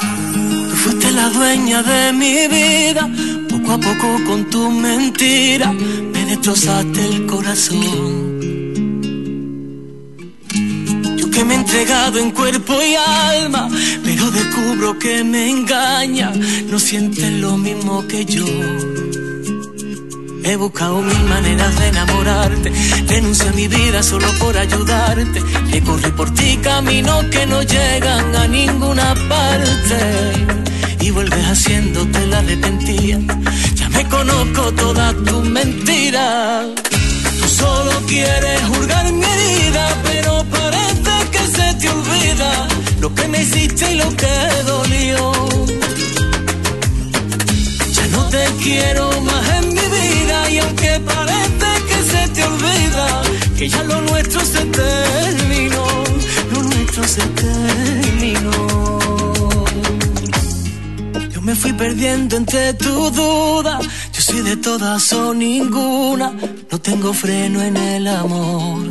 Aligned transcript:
Tú 0.00 0.76
fuiste 0.76 1.10
la 1.12 1.28
dueña 1.30 1.82
de 1.82 2.12
mi 2.12 2.48
vida, 2.48 3.08
poco 3.48 3.72
a 3.72 3.78
poco 3.78 4.24
con 4.26 4.50
tu 4.50 4.70
mentira 4.70 5.72
me 5.72 6.24
destrozaste 6.24 7.06
el 7.06 7.26
corazón. 7.26 8.40
Yo 11.16 11.30
que 11.30 11.44
me 11.44 11.54
he 11.54 11.56
entregado 11.58 12.18
en 12.18 12.30
cuerpo 12.30 12.74
y 12.82 12.94
alma, 12.94 13.68
pero 14.04 14.30
descubro 14.30 14.98
que 14.98 15.24
me 15.24 15.50
engaña, 15.50 16.32
no 16.70 16.78
sientes 16.78 17.32
lo 17.34 17.56
mismo 17.56 18.06
que 18.06 18.24
yo. 18.24 18.46
He 20.42 20.56
buscado 20.56 21.02
mil 21.02 21.24
maneras 21.24 21.78
de 21.78 21.88
enamorarte, 21.88 22.72
renuncio 23.06 23.48
a 23.50 23.52
mi 23.52 23.68
vida 23.68 24.02
solo 24.02 24.26
por 24.38 24.56
ayudarte. 24.56 25.42
Y 25.72 25.80
corrí 25.82 26.10
por 26.12 26.32
ti 26.32 26.58
caminos 26.62 27.24
que 27.26 27.46
no 27.46 27.62
llegan 27.62 28.34
a 28.34 28.46
ninguna 28.48 29.14
parte. 29.28 29.98
Y 31.00 31.10
vuelves 31.10 31.44
haciéndote 31.44 32.26
la 32.26 32.38
arrepentía. 32.38 33.18
Ya 33.74 33.88
me 33.90 34.08
conozco 34.08 34.72
todas 34.72 35.14
tus 35.24 35.44
mentiras. 35.44 36.66
Tú 37.40 37.48
solo 37.48 37.92
quieres 38.06 38.62
juzgar 38.62 39.12
mi 39.12 39.24
herida, 39.24 39.88
pero 40.04 40.44
parece 40.50 41.30
que 41.30 41.46
se 41.46 41.74
te 41.74 41.88
olvida 41.90 42.68
lo 43.00 43.14
que 43.14 43.28
me 43.28 43.42
hiciste 43.42 43.92
y 43.92 43.96
lo 43.96 44.08
que 44.16 44.34
dolió. 44.66 45.32
Te 48.30 48.44
quiero 48.62 49.10
más 49.22 49.48
en 49.58 49.68
mi 49.68 49.86
vida 49.98 50.50
y 50.50 50.58
aunque 50.58 51.00
parece 51.00 51.70
que 51.88 51.98
se 52.10 52.28
te 52.28 52.44
olvida 52.44 53.22
que 53.58 53.68
ya 53.68 53.82
lo 53.82 54.00
nuestro 54.02 54.40
se 54.40 54.64
terminó, 54.66 55.84
lo 56.52 56.62
nuestro 56.62 57.02
se 57.08 57.22
terminó. 57.22 58.50
Yo 61.32 61.40
me 61.42 61.54
fui 61.56 61.72
perdiendo 61.72 62.36
entre 62.36 62.74
tu 62.74 63.10
duda, 63.10 63.80
yo 64.12 64.20
soy 64.22 64.42
de 64.42 64.56
todas 64.56 65.12
o 65.12 65.34
ninguna, 65.34 66.32
no 66.70 66.80
tengo 66.80 67.12
freno 67.12 67.60
en 67.62 67.76
el 67.76 68.06
amor. 68.06 68.89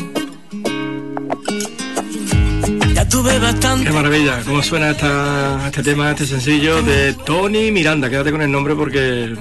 Tuve 3.10 3.40
bastante. 3.40 3.86
Qué 3.86 3.92
maravilla, 3.92 4.42
cómo 4.44 4.62
suena 4.64 4.92
esta, 4.92 5.66
este 5.68 5.84
tema, 5.84 6.12
este 6.12 6.26
sencillo 6.26 6.82
de 6.84 7.14
Tony 7.14 7.72
Miranda. 7.72 8.10
Quédate 8.10 8.32
con 8.32 8.42
el 8.42 8.52
nombre 8.52 8.76
porque, 8.76 9.36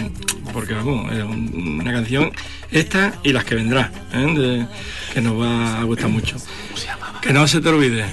porque 0.53 0.75
vamos, 0.75 1.13
es 1.13 1.23
un- 1.23 1.79
una 1.81 1.93
canción, 1.93 2.33
esta 2.71 3.15
y 3.23 3.33
las 3.33 3.45
que 3.45 3.55
vendrán, 3.55 3.91
¿eh? 4.13 4.35
De- 4.39 4.67
que 5.15 5.21
nos 5.21 5.41
va 5.41 5.81
a 5.81 5.85
gustar 5.85 6.09
mucho. 6.09 6.37
Que 7.21 7.33
no 7.33 7.47
se 7.49 7.61
te 7.61 7.69
olvide. 7.69 8.07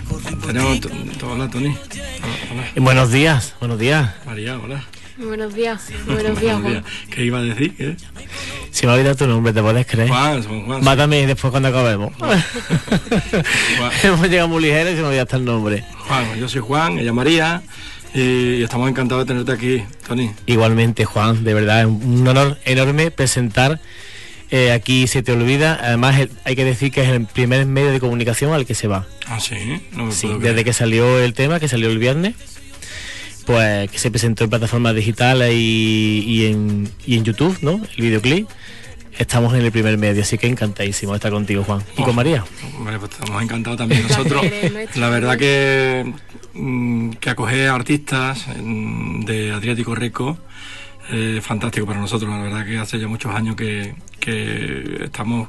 Tenemos. 0.46 0.80
Hola, 1.24 1.50
Tony. 1.50 1.68
Hola, 1.68 1.78
hola. 2.52 2.64
Buenos 2.78 3.12
días, 3.12 3.54
buenos 3.60 3.80
días. 3.80 4.12
María, 4.26 4.58
hola. 4.58 4.84
Buenos 5.18 5.54
días, 5.54 5.90
buenos 6.06 6.40
días, 6.42 6.60
Juan. 6.62 6.84
¿Qué 7.10 7.24
iba 7.26 7.40
a 7.40 7.44
decir? 7.44 7.98
Se 8.76 8.86
me 8.86 8.92
ha 8.92 8.96
olvidado 8.96 9.16
tu 9.16 9.26
nombre, 9.26 9.54
¿te 9.54 9.62
puedes 9.62 9.88
creer? 9.88 10.10
Juan, 10.10 10.44
son 10.44 10.66
Juan. 10.66 10.84
Mátame 10.84 11.26
después 11.26 11.50
cuando 11.50 11.70
acabemos. 11.70 12.12
Hemos 14.04 14.28
llegado 14.30 14.50
muy 14.50 14.62
ligeros 14.64 14.92
y 14.94 14.96
se 14.98 15.02
me 15.02 15.08
olvidó 15.08 15.22
hasta 15.24 15.38
el 15.38 15.46
nombre. 15.46 15.86
Juan, 16.08 16.36
yo 16.38 16.50
soy 16.50 16.60
Juan, 16.62 17.00
ella 17.00 17.14
María. 17.14 17.62
Y 18.14 18.62
estamos 18.64 18.90
encantados 18.90 19.26
de 19.26 19.34
tenerte 19.34 19.52
aquí, 19.54 19.84
Tony. 20.06 20.30
Igualmente, 20.46 21.06
Juan, 21.06 21.44
de 21.46 21.54
verdad, 21.54 21.82
es 21.82 21.86
un 21.88 22.28
honor 22.28 22.58
enorme 22.66 23.12
presentar 23.12 23.80
eh, 24.52 24.72
aquí 24.74 25.08
Se 25.08 25.24
Te 25.24 25.32
Olvida. 25.32 25.80
Además, 25.82 26.20
el- 26.20 26.32
hay 26.44 26.56
que 26.58 26.66
decir 26.66 26.92
que 26.92 27.02
es 27.04 27.08
el 27.10 27.26
primer 27.28 27.66
medio 27.66 27.92
de 27.92 28.00
comunicación 28.02 28.54
al 28.54 28.66
que 28.66 28.76
se 28.76 28.88
va. 28.88 29.06
Ah, 29.28 29.40
sí, 29.40 29.56
no 29.94 30.06
me 30.06 30.12
Sí, 30.12 30.28
puedo 30.28 30.40
desde 30.40 30.52
creer. 30.52 30.66
que 30.66 30.74
salió 30.74 31.20
el 31.20 31.34
tema, 31.34 31.60
que 31.62 31.68
salió 31.70 31.90
el 31.90 31.98
viernes, 31.98 32.36
pues 33.46 33.90
que 33.92 33.98
se 34.00 34.12
presentó 34.12 34.44
en 34.44 34.50
plataformas 34.50 34.96
digitales 34.96 35.54
y, 35.54 36.24
y 36.28 36.46
en, 36.48 36.90
y 37.06 37.18
en 37.18 37.24
YouTube, 37.24 37.58
¿no? 37.62 37.82
El 37.98 38.04
videoclip. 38.04 38.48
Estamos 39.18 39.54
en 39.54 39.62
el 39.62 39.72
primer 39.72 39.98
medio, 39.98 40.24
así 40.24 40.38
que 40.38 40.48
encantadísimo 40.48 41.14
de 41.14 41.18
estar 41.18 41.32
contigo, 41.32 41.64
Juan. 41.64 41.82
Y 41.98 42.02
Oh. 42.02 42.06
con 42.06 42.16
María. 42.16 42.44
Hombre, 42.78 43.00
pues 43.00 43.12
estamos 43.14 43.42
encantados 43.42 43.78
también 43.78 44.04
nosotros. 44.10 44.44
La 44.96 45.10
verdad 45.10 45.38
que, 45.38 46.12
mm, 46.54 47.12
que 47.12 47.30
acoger 47.30 47.70
a 47.70 47.76
artistas 47.76 48.46
mm, 48.62 49.22
de 49.24 49.52
Adriático 49.54 49.96
Reco 49.96 50.38
es 51.10 51.42
fantástico 51.46 51.86
para 51.86 52.00
nosotros. 52.02 52.30
La 52.30 52.42
verdad 52.44 52.66
que 52.66 52.78
hace 52.78 53.00
ya 53.00 53.08
muchos 53.08 53.34
años 53.34 53.56
que, 53.56 53.96
que 54.20 55.04
estamos 55.06 55.48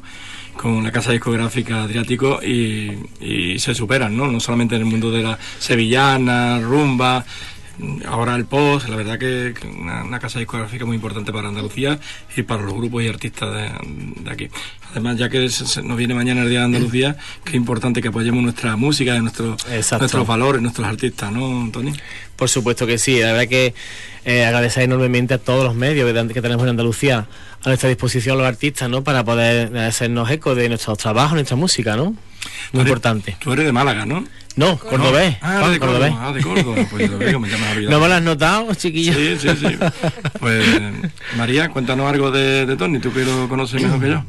con 0.57 0.85
la 0.85 0.93
casa 0.93 1.11
discográfica 1.13 1.83
Adriático 1.83 2.41
y, 2.43 2.93
y 3.21 3.59
se 3.59 3.75
superan, 3.75 4.17
¿no? 4.17 4.27
No 4.29 4.39
solamente 4.39 4.77
en 4.77 4.83
el 4.83 4.87
mundo 4.87 5.11
de 5.11 5.23
la 5.25 5.39
sevillana, 5.59 6.61
rumba, 6.61 7.25
ahora 8.07 8.35
el 8.37 8.47
post, 8.47 8.89
la 8.89 8.97
verdad 8.97 9.19
que, 9.19 9.55
una, 9.79 10.03
una 10.05 10.19
casa 10.19 10.39
discográfica 10.39 10.85
muy 10.85 10.97
importante 10.97 11.33
para 11.33 11.49
Andalucía 11.49 11.99
y 12.37 12.43
para 12.43 12.63
los 12.63 12.75
grupos 12.75 13.03
y 13.03 13.09
artistas 13.09 13.55
de, 13.55 14.23
de 14.23 14.31
aquí. 14.31 14.49
Además, 14.93 15.19
ya 15.19 15.29
que 15.29 15.49
se- 15.51 15.67
se 15.67 15.83
nos 15.83 15.97
viene 15.97 16.15
mañana 16.15 16.43
el 16.43 16.49
Día 16.51 16.61
de 16.61 16.65
Andalucía, 16.67 17.17
que 17.45 17.51
es 17.51 17.55
importante 17.57 18.01
que 18.01 18.09
apoyemos 18.09 18.43
nuestra 18.43 18.77
música, 18.77 19.19
nuestro, 19.21 19.57
nuestros 19.99 20.27
valores, 20.27 20.63
nuestros 20.63 20.87
artistas, 20.87 21.31
¿no, 21.33 21.69
Tony? 21.73 21.93
Por 22.37 22.49
supuesto 22.49 22.87
que 22.87 22.99
sí, 22.99 23.19
la 23.21 23.33
verdad 23.33 23.49
que 23.49 23.75
eh, 24.25 24.45
agradecer 24.45 24.83
enormemente 24.85 25.35
a 25.35 25.39
todos 25.39 25.65
los 25.65 25.75
medios 25.75 26.11
que 26.13 26.35
que 26.35 26.43
tenemos 26.43 26.63
en 26.65 26.71
Andalucía 26.71 27.27
a 27.63 27.69
nuestra 27.69 27.89
disposición 27.89 28.39
los 28.39 28.47
artistas, 28.47 28.89
¿no? 28.89 29.03
Para 29.05 29.25
poder 29.25 29.77
hacernos 29.79 30.31
eco 30.31 30.55
de 30.55 30.69
nuestros 30.69 30.99
trabajos, 30.99 31.35
nuestra 31.35 31.57
música, 31.57 31.97
¿no? 31.97 32.15
Tú 32.47 32.51
Muy 32.73 32.81
eres- 32.83 32.89
importante. 32.91 33.37
Tú 33.41 33.53
eres 33.53 33.67
de 33.67 33.73
Málaga, 33.73 34.07
¿no? 34.07 34.25
No, 34.57 34.79
cordobés. 34.79 35.37
Ah, 35.43 35.59
Juan, 35.61 35.73
de 35.73 35.79
cordobés. 35.79 36.11
Córdoba, 36.11 36.29
ah, 36.29 36.33
de 36.33 36.41
Córdoba. 36.43 36.87
Pues 36.91 37.11
lo 37.11 37.19
digo, 37.19 37.39
me 37.41 37.49
llamas 37.51 37.69
a 37.69 37.73
olvidar. 37.73 37.91
¿No 37.93 38.01
me 38.01 38.09
lo 38.09 38.15
has 38.15 38.23
notado, 38.23 38.75
chiquillo? 38.75 39.13
Sí, 39.13 39.37
sí, 39.39 39.49
sí. 39.61 39.67
Pues, 40.41 40.65
María, 41.37 41.69
cuéntanos 41.69 42.11
algo 42.11 42.31
de, 42.31 42.65
de 42.67 42.77
Tony, 42.77 42.99
tú 42.99 43.13
que 43.13 43.25
lo 43.25 43.49
conoces 43.49 43.83
mejor 43.83 44.01
que 44.01 44.09
yo. 44.11 44.25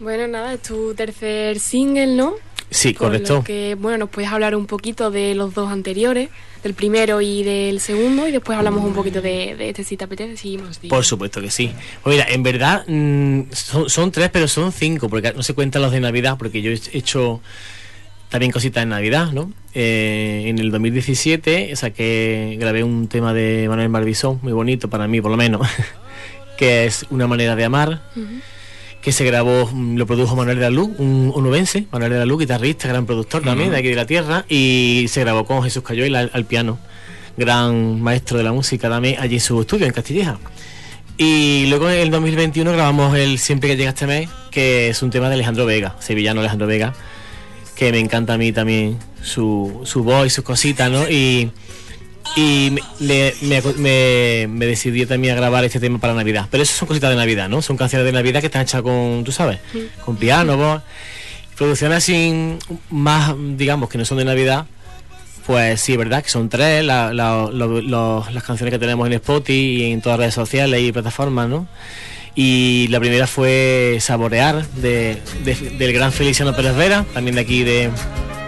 Bueno, 0.00 0.26
nada, 0.28 0.54
es 0.54 0.62
tu 0.62 0.94
tercer 0.94 1.58
single, 1.58 2.14
¿no? 2.16 2.34
Sí, 2.70 2.92
Por 2.94 3.02
lo 3.02 3.08
correcto. 3.08 3.44
que, 3.44 3.76
bueno, 3.78 3.98
nos 3.98 4.10
puedes 4.10 4.30
hablar 4.30 4.56
un 4.56 4.66
poquito 4.66 5.10
de 5.10 5.34
los 5.34 5.54
dos 5.54 5.70
anteriores, 5.70 6.30
del 6.66 6.74
primero 6.74 7.20
y 7.20 7.44
del 7.44 7.78
segundo, 7.78 8.26
y 8.26 8.32
después 8.32 8.58
hablamos 8.58 8.84
un 8.84 8.92
poquito 8.92 9.22
de, 9.22 9.54
de 9.54 9.68
este 9.68 9.84
si 9.84 9.96
te 9.96 10.04
apetece, 10.04 10.36
seguimos. 10.36 10.80
Por 10.88 11.04
supuesto 11.04 11.40
que 11.40 11.48
sí. 11.48 11.72
Pues 12.02 12.16
mira, 12.16 12.26
en 12.28 12.42
verdad 12.42 12.84
mm, 12.88 13.52
son, 13.52 13.88
son 13.88 14.10
tres, 14.10 14.30
pero 14.32 14.48
son 14.48 14.72
cinco, 14.72 15.08
porque 15.08 15.32
no 15.32 15.44
se 15.44 15.54
cuentan 15.54 15.82
los 15.82 15.92
de 15.92 16.00
Navidad, 16.00 16.36
porque 16.36 16.62
yo 16.62 16.72
he 16.72 16.80
hecho 16.92 17.40
también 18.28 18.50
cositas 18.50 18.82
en 18.82 18.88
Navidad, 18.88 19.30
¿no? 19.30 19.52
Eh, 19.74 20.44
en 20.46 20.58
el 20.58 20.72
2017 20.72 21.76
saqué, 21.76 22.56
grabé 22.58 22.82
un 22.82 23.06
tema 23.06 23.32
de 23.32 23.66
Manuel 23.68 23.88
Barbizón, 23.88 24.40
muy 24.42 24.52
bonito 24.52 24.90
para 24.90 25.06
mí, 25.06 25.20
por 25.20 25.30
lo 25.30 25.36
menos, 25.36 25.66
que 26.58 26.86
es 26.86 27.06
Una 27.10 27.28
manera 27.28 27.54
de 27.54 27.64
amar, 27.64 28.02
que 29.06 29.12
se 29.12 29.24
grabó, 29.24 29.70
mm, 29.72 29.98
lo 29.98 30.04
produjo 30.04 30.34
Manuel 30.34 30.56
de 30.56 30.62
la 30.62 30.70
Luz, 30.70 30.90
un 30.98 31.30
onubense, 31.32 31.86
Manuel 31.92 32.10
de 32.10 32.18
la 32.18 32.26
Luz, 32.26 32.40
guitarrista, 32.40 32.88
gran 32.88 33.06
productor 33.06 33.40
también, 33.40 33.70
de 33.70 33.76
aquí 33.76 33.86
de 33.86 33.94
la 33.94 34.04
tierra, 34.04 34.44
y 34.48 35.06
se 35.08 35.20
grabó 35.20 35.46
con 35.46 35.62
Jesús 35.62 35.84
Cayoy 35.84 36.12
al, 36.12 36.28
al 36.34 36.44
piano, 36.44 36.76
gran 37.36 38.00
maestro 38.00 38.36
de 38.36 38.42
la 38.42 38.50
música 38.50 38.88
también, 38.88 39.20
allí 39.20 39.36
en 39.36 39.40
su 39.40 39.60
estudio, 39.60 39.86
en 39.86 39.92
Castilleja. 39.92 40.40
Y 41.18 41.66
luego 41.68 41.88
en 41.88 42.00
el 42.00 42.10
2021 42.10 42.72
grabamos 42.72 43.16
el 43.16 43.38
Siempre 43.38 43.68
que 43.68 43.76
llega 43.76 43.90
este 43.90 44.08
mes, 44.08 44.28
que 44.50 44.88
es 44.88 45.00
un 45.04 45.10
tema 45.10 45.28
de 45.28 45.34
Alejandro 45.34 45.66
Vega, 45.66 45.94
sevillano 46.00 46.40
Alejandro 46.40 46.66
Vega, 46.66 46.92
que 47.76 47.92
me 47.92 48.00
encanta 48.00 48.32
a 48.34 48.38
mí 48.38 48.50
también 48.50 48.98
su, 49.22 49.82
su 49.84 50.02
voz 50.02 50.26
y 50.26 50.30
sus 50.30 50.42
cositas, 50.42 50.90
¿no? 50.90 51.08
Y, 51.08 51.52
y 52.34 52.72
me, 53.00 53.32
me, 53.42 53.62
me- 53.78 54.46
me 54.48 54.66
decidí 54.66 55.06
también 55.06 55.34
a 55.34 55.36
grabar 55.36 55.64
este 55.64 55.80
tema 55.80 55.98
para 55.98 56.12
Navidad. 56.14 56.48
Pero 56.50 56.62
eso 56.62 56.74
son 56.74 56.88
cositas 56.88 57.10
de 57.10 57.16
Navidad, 57.16 57.48
¿no? 57.48 57.62
Son 57.62 57.76
canciones 57.76 58.04
de 58.04 58.12
Navidad 58.12 58.40
que 58.40 58.46
están 58.46 58.62
hechas 58.62 58.82
con, 58.82 59.22
tú 59.24 59.32
sabes, 59.32 59.58
con 60.04 60.16
piano, 60.16 60.56
voz. 60.56 60.82
Producciones 61.56 61.98
así 61.98 62.58
más, 62.90 63.34
digamos, 63.56 63.88
que 63.88 63.96
no 63.96 64.04
son 64.04 64.18
de 64.18 64.24
Navidad, 64.26 64.66
pues 65.46 65.80
sí, 65.80 65.96
verdad 65.96 66.22
que 66.22 66.28
son 66.28 66.48
tres 66.50 66.84
la- 66.84 67.14
la- 67.14 67.48
lo- 67.50 67.80
lo- 67.80 68.26
las 68.30 68.42
canciones 68.42 68.72
que 68.72 68.78
tenemos 68.78 69.06
en 69.06 69.14
Spotify 69.14 69.52
y 69.86 69.92
en 69.92 70.02
todas 70.02 70.18
las 70.18 70.24
redes 70.24 70.34
sociales 70.34 70.80
y 70.82 70.92
plataformas, 70.92 71.48
¿no? 71.48 71.66
Y 72.34 72.88
la 72.88 73.00
primera 73.00 73.26
fue 73.26 73.96
Saborear 74.00 74.66
de, 74.72 75.22
de- 75.44 75.54
del 75.78 75.92
gran 75.94 76.12
Feliciano 76.12 76.54
Pérez 76.54 76.76
Vera, 76.76 77.06
también 77.14 77.36
de 77.36 77.40
aquí 77.40 77.62
de, 77.64 77.88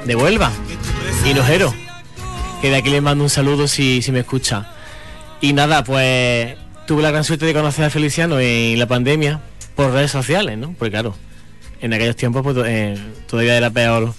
de 0.05 0.15
Huelva, 0.15 0.53
y 1.25 1.33
Nojero, 1.33 1.73
que 2.61 2.71
de 2.71 2.77
aquí 2.77 2.91
le 2.91 3.01
mando 3.01 3.25
un 3.25 3.31
saludo 3.31 3.69
si, 3.69 4.03
si 4.03 4.13
me 4.13 4.21
escucha. 4.21 4.69
Y 5.41 5.53
nada, 5.53 5.85
pues 5.85 6.57
tuve 6.87 7.03
la 7.03 7.11
gran 7.11 7.25
suerte 7.25 7.47
de 7.47 7.53
conocer 7.53 7.85
a 7.85 7.91
Feliciano 7.91 8.41
en 8.41 8.79
la 8.79 8.87
pandemia 8.87 9.41
por 9.77 9.93
redes 9.93 10.11
sociales, 10.11 10.59
¿no? 10.59 10.75
Porque 10.79 10.91
claro, 10.91 11.15
en 11.81 11.93
aquellos 11.93 12.17
tiempos 12.17 12.43
pues, 12.43 12.57
eh, 12.67 12.97
todavía 13.29 13.57
era 13.57 13.71
peor, 13.71 14.13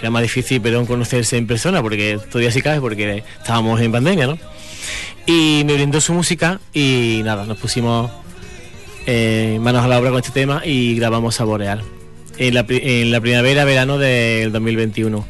era 0.00 0.10
más 0.10 0.22
difícil, 0.22 0.60
perdón, 0.60 0.86
conocerse 0.86 1.36
en 1.36 1.46
persona, 1.46 1.82
porque 1.82 2.18
todavía 2.30 2.50
sí 2.50 2.62
cabe, 2.62 2.80
porque 2.80 3.24
estábamos 3.38 3.80
en 3.80 3.92
pandemia, 3.92 4.26
¿no? 4.26 4.38
Y 5.26 5.64
me 5.66 5.74
brindó 5.74 6.00
su 6.00 6.14
música 6.14 6.60
y 6.72 7.22
nada, 7.24 7.44
nos 7.44 7.58
pusimos 7.58 8.10
eh, 9.06 9.58
manos 9.60 9.84
a 9.84 9.88
la 9.88 9.98
obra 9.98 10.10
con 10.10 10.20
este 10.20 10.32
tema 10.32 10.62
y 10.64 10.94
grabamos 10.94 11.34
Saborear 11.34 11.82
en 12.38 12.54
la, 12.54 12.64
en 12.68 13.10
la 13.10 13.20
primavera, 13.20 13.64
verano 13.64 13.98
del 13.98 14.52
2021. 14.52 15.26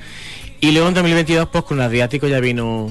Y 0.67 0.73
luego 0.73 0.89
en 0.89 0.95
2022, 0.95 1.49
pues 1.51 1.63
con 1.63 1.81
Adriático 1.81 2.27
ya 2.27 2.41
vino 2.41 2.91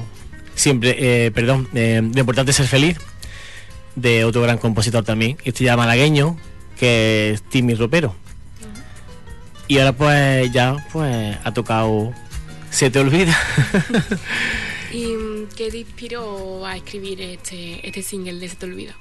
siempre, 0.56 0.95
eh, 0.98 1.31
perdón, 1.31 1.68
eh, 1.74 2.00
de 2.01 2.19
importante 2.22 2.54
ser 2.54 2.68
feliz, 2.68 2.98
de 3.98 4.24
otro 4.24 4.42
gran 4.42 4.60
compositor 4.60 5.04
también, 5.04 5.38
este 5.44 5.66
ya 5.66 5.75
malagueño, 5.75 6.39
que 6.80 7.31
es 7.31 7.42
Timmy 7.42 7.74
Ropero. 7.74 8.16
Y 9.68 9.80
ahora 9.80 9.92
pues 9.92 10.54
ya 10.54 10.77
pues 10.94 11.38
ha 11.44 11.54
tocado 11.54 12.13
Se 12.69 12.89
te 12.89 13.00
olvida. 13.00 13.38
¿Y 14.94 15.07
mm, 15.07 15.48
qué 15.57 15.69
te 15.69 15.80
inspiró 15.80 16.66
a 16.66 16.78
escribir 16.78 17.19
este, 17.19 17.86
este 17.86 18.01
single 18.01 18.39
de 18.39 18.48
Se 18.48 18.56
te 18.56 18.66
olvida? 18.68 18.95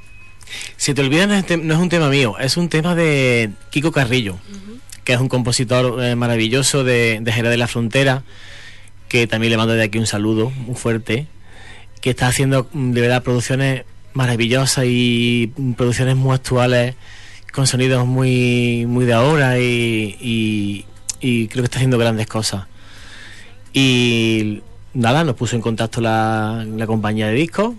Se 0.76 0.94
te 0.94 1.00
olvida 1.00 1.28
no 1.28 1.34
es, 1.34 1.48
no 1.62 1.74
es 1.74 1.80
un 1.80 1.88
tema 1.88 2.08
mío, 2.08 2.36
es 2.40 2.56
un 2.56 2.68
tema 2.68 2.96
de 2.96 3.50
Kiko 3.70 3.92
Carrillo, 3.92 4.36
que 5.04 5.12
es 5.12 5.20
un 5.20 5.28
compositor 5.28 6.02
eh, 6.02 6.16
maravilloso 6.16 6.82
de, 6.82 7.20
de 7.22 7.32
Jerez 7.32 7.52
de 7.52 7.56
la 7.56 7.68
Frontera, 7.68 8.24
que 9.14 9.28
también 9.28 9.52
le 9.52 9.56
mando 9.56 9.74
de 9.74 9.84
aquí 9.84 9.96
un 9.98 10.08
saludo 10.08 10.50
muy 10.50 10.74
fuerte, 10.74 11.28
que 12.00 12.10
está 12.10 12.26
haciendo 12.26 12.66
mm, 12.72 12.90
de 12.90 13.00
verdad 13.00 13.22
producciones 13.22 13.84
maravillosas 14.12 14.86
y 14.86 15.52
mm, 15.56 15.74
producciones 15.74 16.16
muy 16.16 16.34
actuales, 16.34 16.96
con 17.52 17.68
sonidos 17.68 18.08
muy, 18.08 18.86
muy 18.88 19.04
de 19.04 19.12
ahora 19.12 19.60
y, 19.60 20.84
creo 21.20 21.46
que 21.48 21.60
está 21.62 21.76
haciendo 21.76 21.96
grandes 21.96 22.26
cosas. 22.26 22.66
Y 23.72 24.62
nada, 24.94 25.22
nos 25.22 25.36
puso 25.36 25.54
en 25.54 25.62
contacto 25.62 26.00
la, 26.00 26.66
compañía 26.84 27.28
de 27.28 27.34
discos 27.34 27.76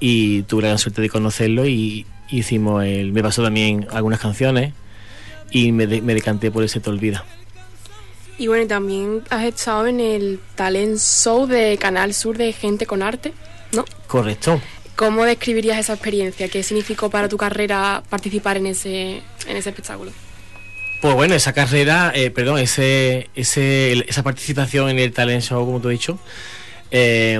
y 0.00 0.44
tuve 0.44 0.62
la 0.62 0.68
gran 0.68 0.78
suerte 0.78 1.02
de 1.02 1.10
conocerlo 1.10 1.66
y 1.66 2.06
hicimos 2.30 2.84
el 2.84 3.12
me 3.12 3.22
pasó 3.22 3.42
también 3.42 3.86
algunas 3.92 4.18
canciones 4.18 4.72
y 5.50 5.72
me, 5.72 5.86
me 5.86 6.14
decanté 6.14 6.50
por 6.50 6.64
ese 6.64 6.80
te 6.80 6.88
olvida 6.88 7.22
Y 8.38 8.48
bueno, 8.48 8.66
también 8.66 9.22
has 9.30 9.44
estado 9.44 9.86
en 9.86 10.00
el 10.00 10.40
talent 10.56 10.98
show 10.98 11.46
de 11.46 11.78
Canal 11.78 12.14
Sur 12.14 12.36
de 12.36 12.52
Gente 12.52 12.86
con 12.86 13.02
Arte, 13.02 13.32
¿no? 13.72 13.84
correcto 14.06 14.60
¿Cómo 14.96 15.24
describirías 15.24 15.78
esa 15.78 15.94
experiencia? 15.94 16.48
¿Qué 16.48 16.62
significó 16.62 17.10
para 17.10 17.28
tu 17.28 17.36
carrera 17.36 18.02
participar 18.08 18.56
en 18.56 18.66
ese, 18.66 19.22
en 19.46 19.56
ese 19.56 19.70
espectáculo? 19.70 20.12
pues 21.04 21.14
bueno 21.16 21.34
esa 21.34 21.52
carrera 21.52 22.12
eh, 22.14 22.30
perdón 22.30 22.58
ese, 22.58 23.28
ese 23.34 23.92
esa 24.08 24.22
participación 24.22 24.88
en 24.88 24.98
el 24.98 25.12
talent 25.12 25.42
show 25.42 25.62
como 25.66 25.78
tú 25.78 25.88
has 25.88 25.92
dicho 25.92 26.18
eh, 26.90 27.38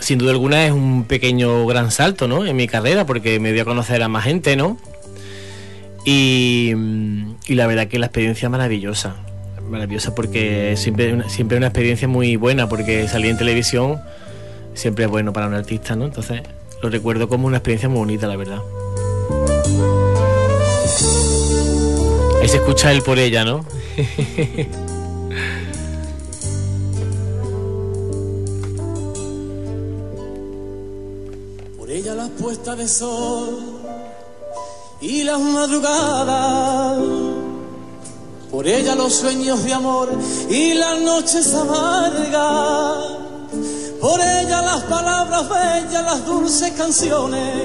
sin 0.00 0.18
duda 0.18 0.32
alguna 0.32 0.66
es 0.66 0.72
un 0.72 1.04
pequeño 1.04 1.64
gran 1.66 1.92
salto 1.92 2.26
no 2.26 2.44
en 2.44 2.56
mi 2.56 2.66
carrera 2.66 3.06
porque 3.06 3.38
me 3.38 3.52
dio 3.52 3.62
a 3.62 3.66
conocer 3.66 4.02
a 4.02 4.08
más 4.08 4.24
gente 4.24 4.56
no 4.56 4.78
y, 6.04 6.72
y 7.46 7.54
la 7.54 7.68
verdad 7.68 7.86
que 7.86 8.00
la 8.00 8.06
experiencia 8.06 8.48
maravillosa 8.48 9.14
maravillosa 9.72 10.14
porque 10.14 10.74
siempre 10.76 11.12
una- 11.12 11.28
siempre 11.28 11.56
una 11.58 11.66
experiencia 11.68 12.06
muy 12.06 12.36
buena 12.36 12.68
porque 12.68 13.08
salir 13.08 13.30
en 13.30 13.38
televisión 13.38 14.00
siempre 14.74 15.04
es 15.06 15.10
bueno 15.10 15.32
para 15.32 15.46
un 15.48 15.54
artista 15.54 15.96
no 15.96 16.04
entonces 16.04 16.42
lo 16.82 16.88
recuerdo 16.90 17.28
como 17.28 17.46
una 17.46 17.56
experiencia 17.58 17.88
muy 17.88 17.98
bonita 17.98 18.26
la 18.28 18.36
verdad 18.36 18.58
Ahí 22.40 22.48
se 22.48 22.56
escucha 22.56 22.90
el 22.90 23.02
por 23.02 23.20
ella, 23.20 23.44
¿no? 23.44 23.64
Por 31.78 31.90
ella 31.90 32.14
las 32.14 32.30
puestas 32.30 32.78
de 32.78 32.88
sol 32.88 33.58
y 35.00 35.24
las 35.24 35.40
madrugadas. 35.40 36.98
Por 38.52 38.68
ella 38.68 38.94
los 38.94 39.14
sueños 39.14 39.64
de 39.64 39.72
amor 39.72 40.10
y 40.50 40.74
las 40.74 41.00
noches 41.00 41.54
amargas. 41.54 42.98
Por 43.98 44.20
ella 44.20 44.60
las 44.60 44.82
palabras 44.82 45.48
bellas, 45.48 46.04
las 46.04 46.26
dulces 46.26 46.70
canciones. 46.72 47.64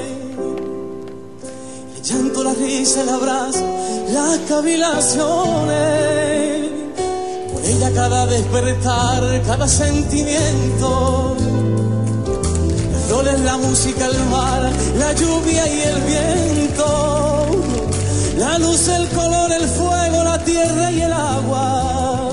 El 1.93 2.01
llanto, 2.01 2.41
la 2.41 2.53
risa, 2.53 3.01
el 3.01 3.09
abrazo, 3.09 3.67
las 4.13 4.37
cavilaciones. 4.47 6.69
Por 7.51 7.65
ella 7.65 7.91
cada 7.93 8.25
despertar, 8.27 9.41
cada 9.45 9.67
sentimiento. 9.67 11.35
Las 12.93 13.03
flores, 13.07 13.41
la 13.41 13.57
música, 13.57 14.05
el 14.05 14.23
mar, 14.29 14.71
la 14.97 15.11
lluvia 15.11 15.67
y 15.67 15.81
el 15.81 16.01
viento. 16.03 17.16
La 18.59 18.65
luz, 18.65 18.87
el 18.87 19.07
color, 19.09 19.51
el 19.51 19.67
fuego, 19.67 20.23
la 20.23 20.43
tierra 20.43 20.91
y 20.91 20.99
el 21.01 21.13
agua. 21.13 22.31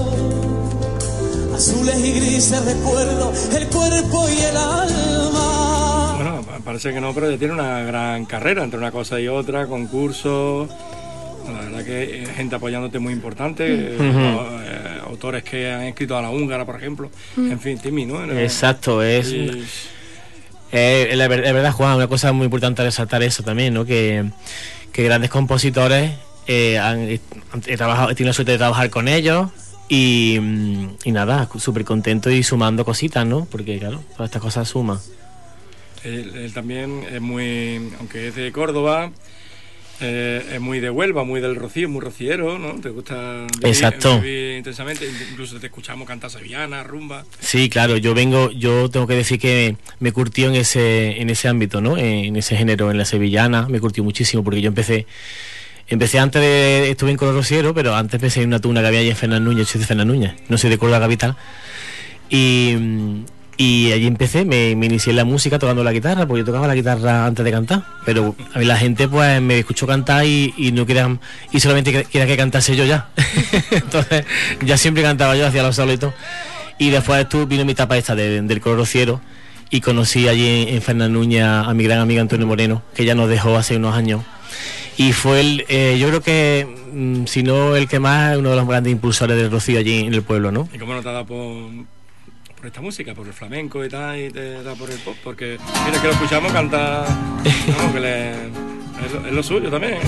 Azules 1.55 1.99
y 2.03 2.13
grises 2.13 2.65
recuerdo, 2.65 3.31
el 3.55 3.67
cuerpo 3.69 4.27
y 4.31 4.39
el 4.41 4.57
alma. 4.57 6.13
Bueno, 6.17 6.43
pa- 6.47 6.59
parece 6.65 6.95
que 6.95 7.01
no, 7.03 7.13
pero 7.13 7.31
ya 7.31 7.37
tiene 7.37 7.53
una 7.53 7.81
gran 7.83 8.25
carrera 8.25 8.65
entre 8.65 8.79
una 8.79 8.91
cosa 8.91 9.21
y 9.21 9.29
otra, 9.29 9.67
concursos. 9.67 10.71
La 11.47 11.61
verdad 11.61 11.85
que 11.85 12.23
eh, 12.23 12.27
gente 12.35 12.57
apoyándote 12.57 12.99
muy 12.99 13.13
importante, 13.13 13.67
eh, 13.69 13.97
o- 13.99 14.63
eh, 14.63 15.01
autores 15.07 15.43
que 15.45 15.71
han 15.71 15.83
escrito 15.83 16.17
a 16.17 16.23
la 16.23 16.31
húngara, 16.31 16.65
por 16.65 16.77
ejemplo. 16.77 17.11
En 17.37 17.61
fin, 17.61 17.77
Timmy, 17.79 18.07
¿no? 18.07 18.25
Exacto, 18.33 19.03
es, 19.03 19.31
Y- 19.31 19.63
eh, 20.73 21.13
la 21.17 21.29
verdad, 21.29 21.73
Juan, 21.73 21.97
una 21.97 22.09
cosa 22.09 22.33
muy 22.33 22.47
importante 22.47 22.83
resaltar 22.83 23.23
eso 23.23 23.43
también, 23.43 23.75
¿no? 23.75 23.85
Que, 23.85 24.25
que 24.95 25.03
grandes 25.03 25.29
compositores 25.29 26.13
eh, 26.47 26.79
han, 26.79 27.09
he, 27.09 27.77
trabajado, 27.77 28.11
he 28.11 28.15
tenido 28.15 28.31
la 28.31 28.33
suerte 28.33 28.53
de 28.53 28.59
trabajar 28.59 28.91
con 28.91 29.09
ellos 29.09 29.51
y, 29.89 30.39
mm, 30.41 30.97
nada, 31.07 31.49
súper 31.59 31.85
contento 31.85 32.31
y 32.31 32.45
sumando 32.45 32.85
cositas, 32.85 33.27
¿no? 33.27 33.45
Porque 33.45 33.79
claro, 33.81 34.03
todas 34.13 34.29
estas 34.29 34.41
cosas 34.41 34.69
suman. 34.69 34.99
Él 36.05 36.53
también 36.55 37.05
es 37.11 37.21
muy, 37.21 37.91
aunque 37.99 38.29
es 38.29 38.37
de 38.37 38.53
Córdoba, 38.53 39.11
eh, 40.01 40.45
es 40.55 40.61
muy 40.61 40.81
de 40.81 40.91
Huelva, 40.91 41.25
muy 41.25 41.41
del 41.41 41.57
Rocío, 41.57 41.89
muy 41.89 42.01
rociero, 42.01 42.59
¿no? 42.59 42.81
Te 42.81 42.89
gusta 42.91 43.47
vivir- 43.61 43.67
Exacto. 43.69 44.21
vivir 44.21 44.57
intensamente, 44.59 45.07
incluso 45.31 45.59
te 45.61 45.67
escuchamos 45.67 46.07
cantar 46.07 46.31
sevillana, 46.31 46.83
rumba. 46.83 47.25
Sí, 47.41 47.69
claro, 47.69 47.97
yo 47.97 48.15
vengo, 48.15 48.51
yo 48.51 48.91
tengo 48.91 49.07
que 49.07 49.15
decir 49.15 49.39
que 49.39 49.77
me 50.01 50.13
curtió 50.13 50.49
en 50.49 50.57
ese, 50.57 51.21
en 51.21 51.31
ese 51.31 51.49
ámbito, 51.49 51.81
¿no? 51.81 51.97
En 51.97 52.35
ese 52.37 52.57
género, 52.57 52.91
en 52.91 52.99
la 52.99 53.05
sevillana, 53.05 53.69
me 53.69 53.81
curtió 53.81 54.03
muchísimo 54.05 54.43
porque 54.43 54.61
yo 54.61 54.69
empecé, 54.69 55.07
empecé 55.89 56.19
antes 56.19 56.43
de, 56.43 56.91
estuve 56.91 57.11
en 57.13 57.17
Color 57.17 57.35
Rociero, 57.35 57.73
pero 57.75 57.95
antes 57.95 58.15
empecé 58.15 58.43
en 58.43 58.49
una 58.49 58.61
tuna 58.61 58.81
que 58.81 58.89
había 58.89 59.01
allí 59.01 59.11
en 59.11 59.17
Fernán 59.17 59.45
Núñez, 59.45 59.69
soy 59.69 59.81
de 59.81 59.87
Fernán 59.87 60.09
Núñez, 60.09 60.33
no 60.49 60.59
soy 60.59 60.71
de 60.71 60.79
Córdoba 60.79 61.01
capital. 61.01 61.37
Y, 62.31 62.75
mm, 62.79 63.25
y 63.57 63.93
allí 63.93 64.07
empecé, 64.07 64.45
me, 64.45 64.71
inicié 64.71 65.11
en 65.11 65.17
la 65.17 65.25
música 65.25 65.59
tocando 65.59 65.85
la 65.85 65.93
guitarra, 65.93 66.27
porque 66.27 66.41
yo 66.41 66.47
tocaba 66.47 66.67
la 66.67 66.75
guitarra 66.75 67.27
antes 67.27 67.45
de 67.45 67.51
cantar, 67.51 67.85
pero 68.05 68.35
a 68.53 68.59
mí 68.59 68.65
la 68.65 68.77
gente 68.77 69.07
pues 69.09 69.41
me 69.41 69.61
escuchó 69.61 69.87
cantar 69.87 70.25
y, 70.27 70.53
no 70.73 70.87
querían, 70.87 71.21
y 71.53 71.61
solamente 71.61 71.93
que- 71.93 72.05
quería 72.05 72.27
que 72.27 72.37
cantase 72.37 72.75
yo 72.77 72.85
ya. 72.85 73.09
Entonces 73.71 74.25
ya 74.65 74.77
siempre 74.77 75.03
cantaba 75.03 75.37
yo, 75.37 75.47
hacía 75.47 75.63
los 75.63 75.77
solos 75.77 75.99
y 76.79 76.91
después 76.91 77.29
tú 77.29 77.47
vino 77.47 77.65
mi 77.65 77.73
etapa 77.73 77.97
esta 77.97 78.15
de- 78.15 78.43
del 78.43 78.61
color 78.61 78.79
rociero 78.79 79.21
y 79.71 79.81
conocí 79.81 80.29
allí 80.29 80.63
en, 80.63 80.75
en 80.75 80.83
Fernán 80.83 81.13
Núñez 81.13 81.45
a, 81.45 81.73
mi 81.75 81.85
gran 81.85 82.01
amigo 82.01 82.21
Antonio 82.21 82.47
Moreno, 82.47 82.83
que 82.95 83.05
ya 83.05 83.15
nos 83.15 83.29
dejó 83.29 83.57
hace 83.57 83.77
unos 83.77 83.95
años. 83.95 84.23
Y 84.97 85.13
fue 85.13 85.41
el, 85.41 85.65
eh, 85.69 85.97
yo 85.99 86.09
creo 86.09 86.21
que, 86.21 86.67
mm, 86.93 87.27
si 87.27 87.43
no 87.43 87.75
el 87.75 87.89
que 87.89 87.99
más, 87.99 88.37
uno 88.37 88.51
de 88.51 88.57
los 88.57 88.69
grandes 88.69 88.93
impulsores 88.93 89.37
del 89.37 89.51
rocío 89.51 89.79
allí 89.79 90.01
en 90.01 90.15
el 90.15 90.23
pueblo, 90.23 90.53
¿no? 90.53 90.69
¿Y 90.73 90.79
cómo 90.79 90.95
no 90.95 91.03
te 91.03 91.11
da 91.13 91.25
por, 91.25 91.71
por 92.65 92.69
esta 92.69 92.81
música, 92.81 93.15
por 93.15 93.27
el 93.27 93.35
flamenco 93.35 93.85
y 93.85 93.91
tal, 93.91 94.19
y 94.19 94.31
te 94.31 94.63
da 94.63 94.75
por 94.75 94.91
el 94.91 94.97
pop? 95.01 95.15
Porque, 95.23 95.59
mira, 95.85 96.01
que 96.01 96.07
lo 96.07 96.15
escuchamos 96.15 96.51
cantar, 96.51 97.07
vamos, 97.77 97.93
que 97.93 98.01
le, 98.01 98.31
es, 98.31 99.13
lo, 99.13 99.27
es 99.27 99.33
lo 99.35 99.43
suyo 99.43 99.71
también. 99.71 99.99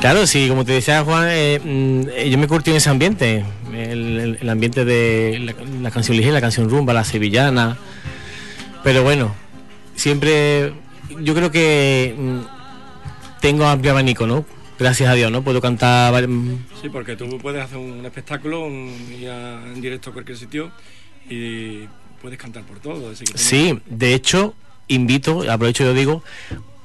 Claro, 0.00 0.24
sí, 0.24 0.46
como 0.48 0.64
te 0.64 0.70
decía 0.70 1.02
Juan, 1.02 1.26
eh, 1.30 1.58
mm, 1.58 2.30
yo 2.30 2.38
me 2.38 2.46
curtí 2.46 2.70
en 2.70 2.76
ese 2.76 2.90
ambiente, 2.90 3.44
el, 3.72 4.48
ambiente 4.48 4.84
de 4.84 5.40
la, 5.40 5.54
la 5.82 5.90
canción 5.90 6.16
ligera, 6.16 6.34
la 6.34 6.40
canción 6.40 6.70
rumba, 6.70 6.92
la 6.92 7.02
sevillana. 7.02 7.76
Pero 8.84 9.02
bueno, 9.02 9.34
siempre 9.96 10.74
yo 11.22 11.34
creo 11.34 11.50
que 11.50 12.14
mm, 12.16 13.40
tengo 13.40 13.66
amplio 13.66 13.90
abanico, 13.90 14.28
¿no? 14.28 14.44
Gracias 14.78 15.10
a 15.10 15.14
Dios, 15.14 15.32
¿no? 15.32 15.42
Puedo 15.42 15.60
cantar. 15.60 16.14
Sí, 16.80 16.88
porque 16.88 17.16
tú 17.16 17.36
puedes 17.38 17.64
hacer 17.64 17.78
un 17.78 18.06
espectáculo, 18.06 18.64
un 18.64 18.94
en 19.20 19.80
directo 19.80 20.10
a 20.10 20.12
cualquier 20.12 20.38
sitio 20.38 20.70
y 21.28 21.88
puedes 22.20 22.38
cantar 22.38 22.62
por 22.64 22.80
todo. 22.80 23.10
así 23.10 23.24
que 23.24 23.36
Sí, 23.36 23.78
de 23.86 24.14
hecho, 24.14 24.54
invito, 24.88 25.50
aprovecho 25.50 25.82
y 25.82 25.86
lo 25.86 25.94
digo, 25.94 26.22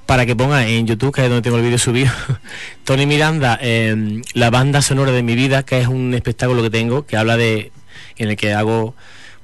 para 0.05 0.25
que 0.25 0.35
ponga 0.35 0.67
en 0.67 0.87
YouTube, 0.87 1.13
que 1.13 1.23
es 1.23 1.29
donde 1.29 1.43
tengo 1.43 1.57
el 1.57 1.63
vídeo 1.63 1.77
subido, 1.77 2.11
Tony 2.83 3.05
Miranda, 3.05 3.59
eh, 3.61 4.21
la 4.33 4.49
banda 4.49 4.81
sonora 4.81 5.11
de 5.11 5.21
mi 5.21 5.35
vida, 5.35 5.63
que 5.63 5.79
es 5.79 5.87
un 5.87 6.13
espectáculo 6.13 6.63
que 6.63 6.71
tengo, 6.71 7.05
que 7.05 7.15
habla 7.15 7.37
de, 7.37 7.71
en 8.17 8.29
el 8.29 8.35
que 8.35 8.53
hago, 8.53 8.95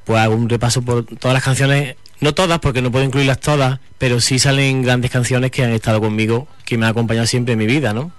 pues 0.05 0.19
hago 0.19 0.35
un 0.35 0.49
repaso 0.49 0.81
por 0.81 1.05
todas 1.05 1.35
las 1.35 1.43
canciones, 1.43 1.97
no 2.19 2.33
todas, 2.33 2.59
porque 2.59 2.81
no 2.81 2.91
puedo 2.91 3.05
incluirlas 3.05 3.39
todas, 3.39 3.79
pero 3.97 4.19
sí 4.19 4.39
salen 4.39 4.81
grandes 4.81 5.11
canciones 5.11 5.51
que 5.51 5.63
han 5.63 5.71
estado 5.71 6.01
conmigo, 6.01 6.47
que 6.65 6.77
me 6.77 6.85
han 6.85 6.91
acompañado 6.93 7.27
siempre 7.27 7.53
en 7.53 7.59
mi 7.59 7.67
vida, 7.67 7.93
¿no? 7.93 8.11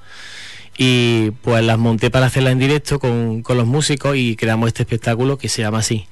Y 0.78 1.32
pues 1.42 1.64
las 1.64 1.78
monté 1.78 2.10
para 2.10 2.26
hacerlas 2.26 2.52
en 2.52 2.60
directo 2.60 3.00
con, 3.00 3.42
con 3.42 3.56
los 3.56 3.66
músicos 3.66 4.16
y 4.16 4.36
creamos 4.36 4.68
este 4.68 4.82
espectáculo 4.82 5.36
que 5.36 5.48
se 5.48 5.62
llama 5.62 5.78
así, 5.78 6.06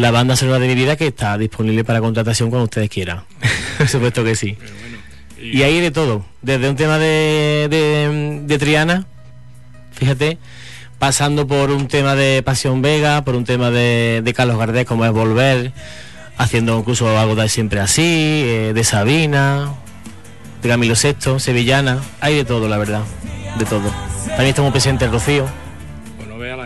la 0.00 0.10
banda 0.10 0.34
sonora 0.34 0.58
de 0.58 0.66
mi 0.66 0.74
vida 0.74 0.96
que 0.96 1.08
está 1.08 1.36
disponible 1.36 1.84
para 1.84 2.00
contratación 2.00 2.48
cuando 2.48 2.64
ustedes 2.64 2.88
quieran. 2.88 3.22
Por 3.76 3.86
supuesto 3.88 4.24
que 4.24 4.34
sí. 4.34 4.56
Bueno, 4.56 4.98
Y 5.52 5.62
ahí 5.62 5.78
de 5.80 5.90
todo, 5.90 6.24
desde 6.40 6.70
un 6.70 6.76
tema 6.76 6.98
de, 6.98 7.68
de, 7.70 8.40
de 8.44 8.58
Triana, 8.58 9.06
fíjate, 9.92 10.38
pasando 10.98 11.46
por 11.46 11.70
un 11.70 11.86
tema 11.86 12.14
de 12.14 12.42
Pasión 12.42 12.80
Vega, 12.80 13.24
por 13.24 13.34
un 13.34 13.44
tema 13.44 13.70
de, 13.70 14.22
de 14.24 14.32
Carlos 14.32 14.58
Gardés, 14.58 14.86
como 14.86 15.04
es 15.04 15.12
Volver, 15.12 15.72
haciendo 16.38 16.78
incluso 16.78 17.18
algo 17.18 17.34
de 17.34 17.50
Siempre 17.50 17.80
Así, 17.80 18.42
eh, 18.46 18.72
de 18.74 18.84
Sabina, 18.84 19.74
de 20.62 20.68
Camilo 20.70 20.94
VI, 20.94 21.38
Sevillana, 21.38 21.98
hay 22.22 22.36
de 22.36 22.44
todo, 22.46 22.68
la 22.68 22.78
verdad, 22.78 23.02
de 23.58 23.66
todo. 23.66 23.90
También 24.28 24.48
estamos 24.48 24.72
presentes 24.72 25.06
el 25.06 25.12
Rocío. 25.12 25.46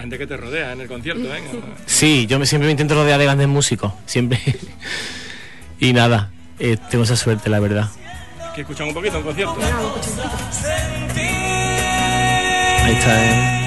Gente 0.05 0.19
que 0.19 0.27
te 0.27 0.37
rodea 0.37 0.73
en 0.73 0.83
el 0.83 0.89
concierto, 0.89 1.23
venga. 1.23 1.51
Sí, 1.87 2.27
yo 2.27 2.39
me, 2.39 2.45
siempre 2.45 2.67
me 2.67 2.73
intento 2.73 2.95
rodear 2.95 3.19
de 3.19 3.25
grandes 3.25 3.49
músicos, 3.49 3.91
siempre. 4.05 4.39
y 5.81 5.95
nada, 5.95 6.31
eh, 6.59 6.77
tengo 6.91 7.05
esa 7.05 7.17
suerte, 7.17 7.49
la 7.49 7.59
verdad. 7.59 7.89
Que 8.55 8.61
escuchan 8.61 8.89
un 8.89 8.95
poquito 8.95 9.17
un 9.17 9.25
concierto. 9.25 9.57
Ahí 12.83 12.93
está, 12.93 13.25
¿eh? 13.25 13.64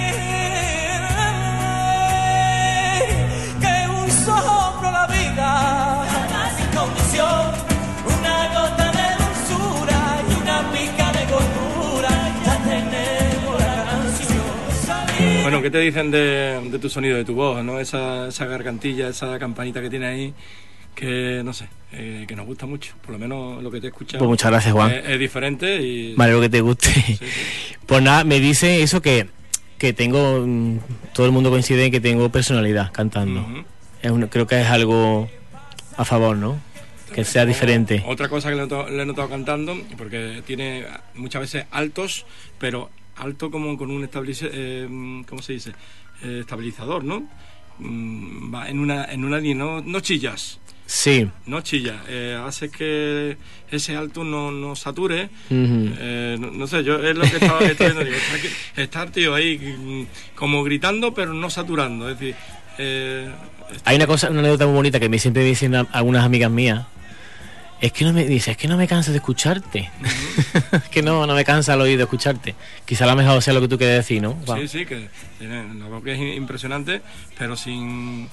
Bueno, 15.50 15.62
¿qué 15.62 15.70
te 15.72 15.80
dicen 15.80 16.12
de, 16.12 16.60
de 16.72 16.80
tu 16.80 16.89
sonido, 16.89 17.18
de 17.18 17.25
tu 17.25 17.34
voz, 17.34 17.63
no? 17.63 17.80
Esa, 17.80 18.27
esa 18.27 18.46
gargantilla, 18.46 19.08
esa 19.10 19.38
campanita 19.39 19.82
que 19.82 19.89
tiene 19.89 20.06
ahí, 20.08 20.34
que 20.96 21.42
no 21.46 21.54
sé, 21.54 21.68
eh, 21.94 22.25
que 22.27 22.36
nos 22.36 22.46
gusta 22.46 22.66
mucho. 22.66 22.94
Por 23.01 23.12
lo 23.12 23.20
menos 23.20 23.62
lo 23.63 23.72
que 23.72 23.80
te 23.80 23.88
escucha. 23.88 24.18
Pues 24.18 24.27
muchas 24.27 24.51
gracias, 24.51 24.74
Juan. 24.74 24.92
Es, 24.92 25.06
es 25.10 25.20
diferente 25.20 25.82
y. 25.82 26.16
Vale, 26.16 26.34
lo 26.34 26.42
que 26.42 26.50
te 26.50 26.62
guste. 26.62 26.89
Pues 27.86 28.01
nada, 28.01 28.24
me 28.25 28.39
dice 28.42 28.82
eso 28.84 29.01
que, 29.01 29.30
que 29.77 29.94
tengo, 29.94 30.44
mm, 30.46 30.80
todo 31.13 31.25
el 31.25 31.32
mundo 31.32 31.50
coincide 31.50 31.86
en 31.86 31.92
que 31.92 32.01
tengo 32.01 32.30
personalidad 32.30 32.92
cantando. 32.92 33.39
Ujú. 33.42 33.63
Es 34.01 34.12
un- 34.12 34.27
creo 34.27 34.46
que 34.46 34.60
es 34.62 34.68
algo 34.68 35.30
a 35.96 36.04
favor, 36.04 36.36
¿no? 36.36 36.60
Que 37.13 37.24
sea 37.24 37.46
diferente. 37.46 38.04
Otra 38.06 38.27
cosa 38.27 38.50
que 38.50 38.56
le 38.56 38.63
he, 38.63 38.66
notado, 38.66 38.89
le 38.89 39.01
he 39.01 39.06
notado 39.06 39.30
cantando, 39.30 39.77
porque 39.98 40.44
tiene 40.46 40.86
muchas 41.16 41.42
veces 41.42 41.66
altos, 41.72 42.25
pero 42.60 42.89
alto 43.18 43.50
como 43.52 43.78
con 43.78 43.92
un 43.92 44.04
estabilizador, 44.04 44.54
¿cómo 45.28 45.42
se 45.42 45.54
dice? 45.54 45.72
Eh, 46.24 46.40
estabilizador, 46.42 47.04
¿no? 47.04 47.28
Mm, 47.80 48.54
Va 48.54 48.70
en 48.70 48.80
una, 48.80 49.06
en 49.06 49.24
una 49.26 49.38
línea, 49.40 49.64
no, 49.64 49.82
no 49.82 50.00
chillas, 50.00 50.60
Sí. 50.86 51.28
no 51.46 51.62
chillas. 51.62 51.98
Eh, 52.08 52.40
hace 52.44 52.70
que 52.70 53.38
ese 53.70 53.96
alto 53.98 54.24
no, 54.24 54.52
no 54.52 54.76
sature. 54.76 55.26
Ujú. 55.50 55.90
Eh, 56.00 56.38
no, 56.40 56.50
no 56.52 56.66
sé, 56.66 56.84
yo 56.84 56.96
es 57.04 57.16
lo 57.16 57.24
que 57.24 57.36
estaba, 57.38 57.60
viendo, 57.60 58.02
que- 58.04 58.82
estar, 58.82 59.10
tío, 59.12 59.36
ahí 59.36 59.58
mm, 59.60 60.36
como 60.36 60.64
gritando, 60.64 61.14
pero 61.14 61.34
no 61.34 61.50
saturando. 61.50 62.10
Es 62.10 62.18
decir, 62.20 62.36
eh, 62.78 63.30
Hay 63.84 63.98
una 63.98 64.08
cosa, 64.08 64.30
una 64.30 64.40
anécdota 64.40 64.66
muy 64.66 64.76
bonita 64.76 65.00
que 65.00 65.10
me 65.10 65.20
siempre 65.20 65.44
dicen 65.44 65.76
a- 65.76 65.88
algunas 65.92 66.24
amigas 66.24 66.50
mías. 66.50 66.86
Es 67.79 67.91
que 67.91 68.05
no 68.05 68.12
me 68.13 68.25
dice, 68.25 68.51
es 68.51 68.57
que 68.57 68.67
no 68.67 68.75
me 68.75 68.88
canso 68.88 69.12
de 69.12 69.17
escucharte. 69.17 69.91
es 70.72 70.89
que 70.89 71.03
no, 71.03 71.27
no 71.27 71.36
me 71.36 71.46
cansa 71.46 71.75
el 71.75 71.81
oído 71.81 72.03
escucharte. 72.03 72.55
Quizá 72.86 73.03
a 73.03 73.07
lo 73.07 73.15
mejor 73.15 73.41
sea 73.43 73.53
lo 73.53 73.62
que 73.62 73.67
tú 73.67 73.77
quieres 73.77 73.98
decir, 73.98 74.22
¿no? 74.22 74.36
Sí, 74.57 74.67
sí, 74.67 74.86
que 74.86 75.10
tiene 75.38 75.74
la 75.75 75.86
voz 75.88 76.03
que 76.03 76.13
es 76.13 76.38
impresionante, 76.38 77.01
pero 77.38 77.55
sin 77.55 78.27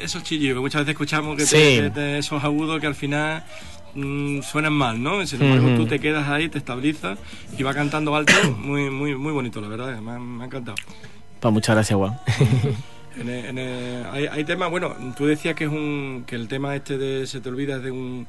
esos 0.00 0.22
chillidos 0.24 0.56
que 0.56 0.60
muchas 0.60 0.80
veces 0.82 0.92
escuchamos, 0.94 1.36
que, 1.36 1.46
Sí. 1.46 1.56
te- 1.56 1.82
que 1.82 1.90
te- 1.90 2.18
esos 2.18 2.42
agudos 2.42 2.80
que 2.80 2.86
al 2.88 2.94
final 2.96 3.44
mm, 3.94 4.40
suenan 4.42 4.72
mal, 4.72 5.00
¿no? 5.00 5.24
Sin 5.24 5.40
embargo, 5.40 5.68
Ujú. 5.68 5.76
tú 5.76 5.86
te 5.86 6.00
quedas 6.00 6.28
ahí, 6.28 6.48
te 6.48 6.58
estabilizas 6.58 7.16
y 7.56 7.62
va 7.62 7.74
cantando 7.74 8.16
alto, 8.16 8.32
muy, 8.58 8.90
muy, 8.90 9.14
muy 9.14 9.32
bonito, 9.32 9.60
la 9.60 9.68
verdad, 9.68 10.00
me 10.00 10.10
ha, 10.12 10.18
me 10.18 10.42
ha 10.42 10.46
encantado. 10.46 10.76
Pues 11.38 11.54
muchas 11.54 11.76
gracias, 11.76 11.96
Juan. 11.96 12.18
En 13.16 13.28
el- 13.28 13.44
en 13.44 13.58
el- 13.58 14.06
hay, 14.12 14.26
hay 14.26 14.42
temas, 14.42 14.68
bueno, 14.70 14.92
tú 15.16 15.26
decías 15.26 15.54
que 15.54 15.62
es 15.64 15.70
un 15.70 16.24
que 16.26 16.34
el 16.34 16.48
tema 16.48 16.74
este 16.74 16.98
de 16.98 17.28
se 17.28 17.40
te 17.40 17.48
olvida 17.48 17.76
es 17.76 17.84
de 17.84 17.92
un 17.92 18.26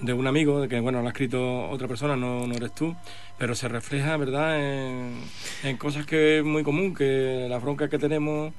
de 0.00 0.12
un 0.12 0.26
amigo, 0.26 0.60
de 0.60 0.68
que 0.68 0.80
bueno, 0.80 1.00
lo 1.00 1.06
ha 1.06 1.10
escrito 1.10 1.68
otra 1.70 1.88
persona, 1.88 2.16
no, 2.16 2.46
no 2.46 2.54
eres 2.54 2.74
tú, 2.74 2.94
pero 3.38 3.54
se 3.54 3.68
refleja, 3.68 4.16
¿verdad?, 4.16 4.58
en, 4.60 5.14
en 5.62 5.76
cosas 5.76 6.04
que 6.06 6.38
es 6.38 6.44
muy 6.44 6.62
común, 6.62 6.94
que 6.94 7.46
las 7.48 7.62
broncas 7.62 7.88
que 7.90 7.98
tenemos 7.98 8.52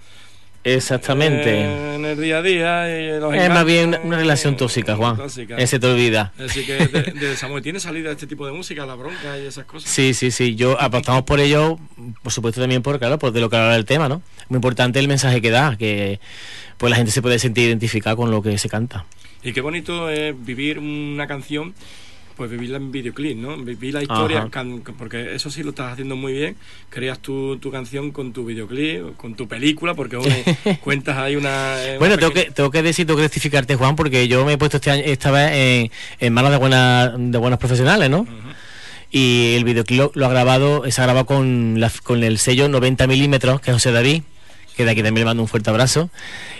Exactamente. 0.63 1.51
eh, 1.61 1.95
en 1.95 2.05
el 2.05 2.19
día 2.19 2.39
a 2.39 2.41
día 2.41 2.99
y 2.99 3.19
los 3.19 3.33
es 3.35 3.49
más 3.49 3.65
bien 3.65 3.89
una, 3.89 3.99
una 3.99 4.17
relación 4.17 4.55
eh, 4.55 4.57
tóxica, 4.57 4.95
Juan. 4.95 5.15
tóxica. 5.15 5.57
Ese 5.57 5.79
te 5.79 5.85
olvida. 5.85 6.33
Así 6.43 6.65
que 6.65 6.87
de, 6.87 7.01
de 7.11 7.35
Samuel, 7.37 7.61
¿tiene 7.61 7.79
salida 7.79 8.11
este 8.11 8.25
tipo 8.25 8.47
de 8.47 8.51
música, 8.51 8.83
la 8.85 8.95
bronca 8.95 9.37
y 9.37 9.45
esas 9.45 9.65
cosas? 9.65 9.89
Sí, 9.89 10.15
sí, 10.15 10.31
sí. 10.31 10.55
Yo 10.55 10.81
apostamos 10.81 11.21
por 11.23 11.39
ello, 11.39 11.77
por 12.23 12.31
supuesto 12.31 12.61
también 12.61 12.81
por, 12.81 12.97
claro, 12.97 13.19
por 13.19 13.31
de 13.31 13.41
lo 13.41 13.49
que 13.49 13.57
habla 13.57 13.75
el 13.75 13.85
tema, 13.85 14.09
¿no? 14.09 14.23
Muy 14.49 14.57
importante 14.57 14.97
el 14.99 15.07
mensaje 15.07 15.39
que 15.39 15.51
da, 15.51 15.77
que 15.77 16.19
pues 16.77 16.89
la 16.89 16.95
gente 16.97 17.11
se 17.11 17.21
puede 17.21 17.37
sentir 17.37 17.67
identificada 17.67 18.15
con 18.15 18.31
lo 18.31 18.41
que 18.41 18.57
se 18.57 18.67
canta. 18.67 19.05
Y 19.45 19.53
qué 19.53 19.61
bonito 19.61 20.09
es 20.09 20.33
vivir 20.45 20.79
una 20.79 21.27
canción, 21.27 21.73
pues 22.35 22.49
vivirla 22.51 22.77
en 22.77 22.91
videoclip, 22.91 23.37
¿no? 23.37 23.55
Vivir 23.57 23.93
la 23.93 24.01
historia, 24.01 24.39
Ajá. 24.39 24.49
can- 24.49 24.81
porque 24.97 25.35
eso 25.35 25.49
sí 25.51 25.61
lo 25.63 25.69
estás 25.69 25.93
haciendo 25.93 26.15
muy 26.17 26.33
bien. 26.33 26.55
Creas 26.89 27.19
tu, 27.19 27.57
tu 27.57 27.71
canción 27.71 28.11
con 28.11 28.33
tu 28.33 28.43
videoclip, 28.43 29.15
con 29.15 29.35
tu 29.35 29.47
película, 29.47 29.93
porque 29.93 30.17
bueno, 30.17 30.35
cuentas 30.83 31.15
ahí 31.17 31.35
una. 31.35 31.75
eh, 31.81 31.89
una 31.91 31.99
Bueno, 31.99 32.17
tengo 32.17 32.33
que, 32.33 32.51
tengo 32.51 32.71
que 32.71 32.81
decir, 32.81 33.05
tengo 33.05 33.17
que 33.17 33.23
rectificarte, 33.23 33.75
Juan, 33.75 33.95
porque 33.95 34.27
yo 34.27 34.43
me 34.45 34.53
he 34.53 34.57
puesto 34.57 34.77
este 34.77 34.89
año, 34.91 35.03
esta 35.05 35.29
vez 35.31 35.51
en, 35.53 35.91
en 36.19 36.33
manos 36.33 36.51
de 36.51 36.57
buenas, 36.57 37.13
de 37.15 37.37
buenos 37.37 37.59
profesionales, 37.59 38.09
¿no? 38.09 38.27
Y 39.11 39.53
el 39.55 39.63
videoclip 39.63 39.99
lo, 39.99 40.11
lo 40.15 40.25
ha 40.25 40.29
grabado, 40.29 40.83
se 40.91 40.99
ha 41.01 41.05
grabado 41.05 41.25
con, 41.27 41.79
la- 41.79 41.91
con 42.03 42.23
el 42.23 42.37
sello 42.39 42.67
90 42.67 43.07
milímetros, 43.07 43.61
que 43.61 43.69
es 43.71 43.75
José 43.75 43.91
David, 43.91 44.23
que 44.75 44.83
de 44.83 44.91
aquí 44.91 45.03
también 45.03 45.21
le 45.21 45.25
mando 45.29 45.43
un 45.43 45.47
fuerte 45.47 45.69
abrazo. 45.69 46.09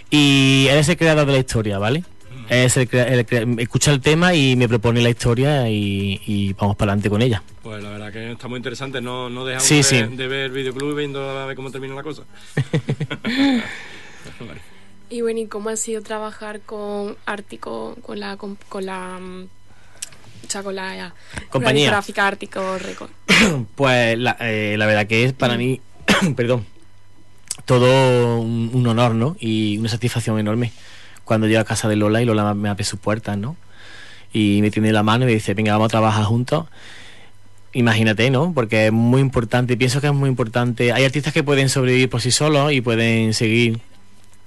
Y 0.10 0.68
él 0.70 0.77
es 0.77 0.88
el 0.88 0.96
creador 0.96 1.25
de 1.25 1.34
la 1.34 1.39
historia, 1.39 1.80
¿vale? 1.80 2.04
Es 2.50 2.78
el, 2.78 2.88
el 2.92 3.60
escucha 3.60 3.92
el 3.92 4.02
tema 4.02 4.34
y 4.36 4.56
me 4.56 4.68
propone 4.68 5.02
la 5.02 5.10
historia 5.10 5.70
y, 5.70 6.22
y 6.25 6.54
vamos 6.54 6.75
para 6.75 6.92
adelante 6.92 7.10
con 7.10 7.22
ella. 7.22 7.42
Pues 7.64 7.84
la 7.84 7.90
verdad 7.90 8.12
que 8.14 8.32
está 8.32 8.48
muy 8.48 8.58
interesante. 8.58 9.02
No, 9.02 9.30
no 9.30 9.46
dejamos 9.46 9.68
Sí, 9.68 9.78
de, 9.78 9.84
sí. 9.84 10.02
de 10.04 10.28
ver 10.28 10.46
el 10.46 10.52
videoclub 10.52 10.96
viendo 10.96 11.28
a 11.28 11.46
ver 11.46 11.56
cómo 11.56 11.72
termina 11.72 11.96
la 11.96 12.04
cosa. 12.04 12.24
Vale. 14.40 14.62
Y 15.10 15.22
bueno, 15.22 15.40
¿y 15.40 15.48
cómo 15.48 15.70
ha 15.70 15.75
sido 15.75 16.02
trabajar 16.02 16.62
con 16.62 17.16
Ártico, 17.25 17.96
con 18.02 18.20
la, 18.20 18.38
con, 18.38 18.58
con 18.70 18.86
la, 18.86 19.20
o 19.20 20.50
sea, 20.50 20.64
con 20.64 20.75
la 20.75 21.14
Compañía. 21.50 21.84
discográfica 21.84 22.28
Ártico 22.28 22.78
Record? 22.80 23.10
Pues 23.75 24.18
la, 24.18 24.36
eh, 24.40 24.75
la 24.78 24.86
verdad 24.88 25.06
que 25.08 25.25
es 25.25 25.34
para 25.34 25.58
mí, 25.58 25.80
perdón, 26.36 26.66
todo 27.66 28.40
un, 28.40 28.72
un 28.74 28.88
honor, 28.88 29.14
¿no? 29.14 29.36
Y 29.40 29.78
una 29.78 29.90
satisfacción 29.90 30.40
enorme 30.40 30.72
cuando 31.25 31.48
llego 31.48 31.60
a 31.60 31.65
casa 31.65 31.89
de 31.89 31.96
Lola 31.96 32.22
y 32.22 32.25
Lola 32.25 32.53
me 32.53 32.70
abre 32.70 32.84
sus 32.84 33.00
puertas, 33.00 33.38
¿no? 33.38 33.58
Y 34.32 34.60
me 34.62 34.72
tiene 34.72 34.91
la 34.91 35.03
mano 35.03 35.25
y 35.25 35.27
me 35.27 35.34
dice, 35.34 35.53
venga, 35.53 35.74
vamos 35.74 35.88
a 35.88 35.89
trabajar 35.89 36.24
juntos. 36.24 36.65
Imagínate, 37.74 38.29
¿no? 38.29 38.53
Porque 38.53 38.88
es 38.88 38.91
muy 38.94 39.20
importante, 39.20 39.75
pienso 39.75 40.00
que 40.00 40.08
es 40.08 40.13
muy 40.13 40.29
importante. 40.29 40.94
Hay 40.94 41.03
artistas 41.03 41.34
que 41.34 41.44
pueden 41.44 41.67
sobrevivir 41.67 42.10
por 42.10 42.22
sí 42.22 42.32
solos 42.32 42.72
y 42.72 42.79
pueden 42.79 43.34
seguir, 43.34 43.79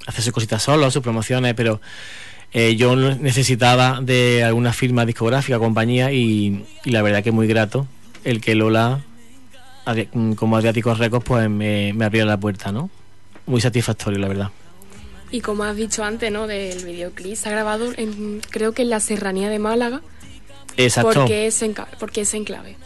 hacer 0.06 0.24
sus 0.24 0.32
cositas 0.32 0.62
solos, 0.62 0.94
sus 0.94 1.02
promociones, 1.02 1.52
pero 1.54 1.80
eh, 2.52 2.76
yo 2.76 2.96
necesitaba 2.96 4.00
de 4.00 4.44
alguna 4.44 4.72
firma 4.72 5.04
discográfica, 5.04 5.58
compañía, 5.58 6.12
y, 6.12 6.64
y 6.84 6.90
la 6.90 7.02
verdad 7.02 7.22
que 7.22 7.28
es 7.28 7.34
muy 7.34 7.46
grato 7.46 7.86
el 8.24 8.40
que 8.40 8.54
Lola, 8.54 9.00
como 10.36 10.56
Adriáticos 10.56 10.98
Records, 10.98 11.24
pues 11.24 11.48
me, 11.48 11.92
me 11.94 12.04
abrió 12.04 12.24
la 12.26 12.38
puerta, 12.38 12.72
¿no? 12.72 12.90
Muy 13.46 13.60
satisfactorio, 13.60 14.18
la 14.18 14.28
verdad. 14.28 14.50
Y 15.30 15.40
como 15.40 15.64
has 15.64 15.76
dicho 15.76 16.04
antes, 16.04 16.32
¿no? 16.32 16.46
Del 16.46 16.84
videoclip, 16.84 17.36
se 17.36 17.48
ha 17.48 17.52
grabado 17.52 17.92
en, 17.96 18.40
creo 18.50 18.72
que 18.72 18.82
en 18.82 18.90
la 18.90 19.00
serranía 19.00 19.50
de 19.50 19.58
Málaga, 19.58 20.00
Exacto. 20.76 21.12
porque 21.12 21.46
es, 21.46 21.60
en, 21.62 21.74
porque 21.98 22.22
es 22.22 22.34
enclave. 22.34 22.76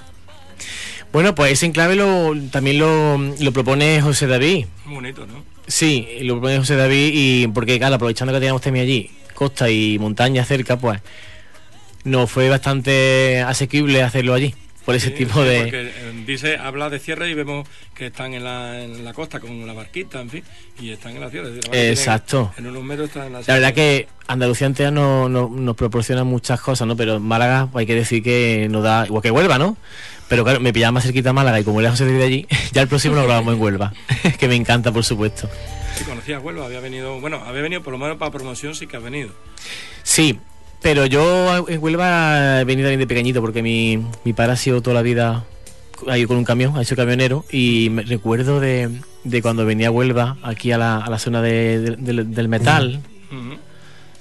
Bueno, 1.13 1.35
pues 1.35 1.53
ese 1.53 1.67
enclave 1.67 1.95
lo, 1.95 2.35
también 2.51 2.79
lo, 2.79 3.19
lo 3.19 3.53
propone 3.53 4.01
José 4.01 4.27
David. 4.27 4.67
Muy 4.87 4.95
bonito, 4.97 5.27
¿no? 5.27 5.45
Sí, 5.67 6.09
lo 6.23 6.35
propone 6.35 6.59
José 6.59 6.77
David 6.77 7.11
y 7.15 7.47
porque, 7.49 7.79
claro, 7.79 7.97
aprovechando 7.97 8.33
que 8.33 8.41
teníamos 8.41 8.63
también 8.63 8.85
allí 8.87 9.11
costa 9.35 9.71
y 9.71 9.99
montaña 9.99 10.45
cerca, 10.45 10.79
pues 10.79 11.01
nos 12.05 12.31
fue 12.31 12.49
bastante 12.49 13.41
asequible 13.41 14.03
hacerlo 14.03 14.35
allí, 14.35 14.55
por 14.85 14.95
ese 14.95 15.09
Sí, 15.09 15.15
tipo 15.15 15.43
de... 15.43 15.61
Porque 15.63 15.81
eh, 15.95 16.25
dice, 16.27 16.57
habla 16.57 16.91
de 16.91 16.99
cierre 16.99 17.31
y 17.31 17.35
vemos 17.35 17.69
que 17.95 18.07
están 18.07 18.35
en 18.35 18.45
la, 18.45 18.83
en 18.83 19.05
la 19.05 19.13
costa 19.13 19.41
con 19.41 19.67
la 19.67 19.73
barquita, 19.73 20.21
en 20.21 20.31
fin, 20.31 20.45
y 20.81 20.91
están 20.91 21.15
en 21.15 21.21
la 21.21 21.31
sierra. 21.31 21.49
Exacto. 21.73 22.53
En 22.57 22.67
unos 22.67 22.83
metros 22.83 23.09
están 23.09 23.27
en 23.27 23.33
la 23.35 23.39
La 23.39 23.45
sierra. 23.45 23.61
verdad 23.61 23.75
que 23.75 24.09
Andalucía 24.27 24.67
entera 24.67 24.91
no, 24.91 25.29
no- 25.29 25.49
nos 25.49 25.77
proporciona 25.77 26.25
muchas 26.25 26.61
cosas, 26.61 26.87
¿no? 26.87 26.97
Pero 26.97 27.21
Málaga 27.21 27.69
hay 27.75 27.87
que 27.87 27.95
decir 27.95 28.23
que 28.23 28.67
nos 28.71 28.83
da, 28.83 29.07
igual 29.07 29.23
que 29.23 29.31
Huelva, 29.31 29.59
¿no? 29.59 29.77
Pero 30.29 30.45
claro, 30.45 30.61
me 30.61 30.73
pillaba 30.73 30.93
más 30.93 31.05
cerquita 31.05 31.33
Málaga 31.33 31.61
y 31.61 31.65
como 31.65 31.81
José 31.87 32.05
de 32.07 32.25
allí, 32.25 32.47
ya 32.73 32.83
el 32.83 32.89
próximo 32.89 33.15
lo 33.15 33.25
grabamos 33.25 33.55
en 33.55 33.61
Huelva, 33.61 33.93
que 34.39 34.49
me 34.49 34.57
encanta, 34.57 34.91
por 34.93 35.05
supuesto. 35.05 35.49
Sí, 35.97 36.05
conocías 36.05 36.43
Huelva, 36.43 36.65
había 36.65 36.81
venido, 36.81 37.21
bueno, 37.21 37.43
había 37.45 37.61
venido 37.63 37.83
por 37.83 37.93
lo 37.93 37.99
menos 37.99 38.17
para 38.17 38.31
promoción, 38.31 38.75
sí 38.75 38.87
que 38.87 38.97
has 38.97 39.03
venido. 39.03 39.31
Sí, 40.03 40.39
pero 40.83 41.07
yo 41.07 41.67
en 41.69 41.83
Huelva 41.83 42.61
he 42.61 42.65
venido 42.65 42.87
también 42.87 43.01
de 43.01 43.07
pequeñito 43.07 43.41
porque 43.41 43.63
mi, 43.63 44.05
mi 44.25 44.33
padre 44.33 44.53
ha 44.53 44.57
sido 44.57 44.83
toda 44.83 44.95
la 44.95 45.03
vida 45.03 45.45
ido 46.17 46.27
con 46.29 46.37
un 46.37 46.45
camión, 46.45 46.77
ha 46.77 46.85
sido 46.85 46.97
camionero 46.97 47.45
y 47.53 47.89
me 47.91 48.03
recuerdo 48.03 48.59
de, 48.59 48.91
de 49.23 49.43
cuando 49.43 49.65
venía 49.65 49.89
a 49.89 49.91
Huelva 49.93 50.37
aquí 50.43 50.73
a 50.73 50.79
la, 50.79 50.99
a 50.99 51.09
la 51.09 51.19
zona 51.21 51.41
de- 51.43 51.79
de- 51.79 51.97
del- 51.97 52.35
del 52.35 52.49
metal, 52.49 53.01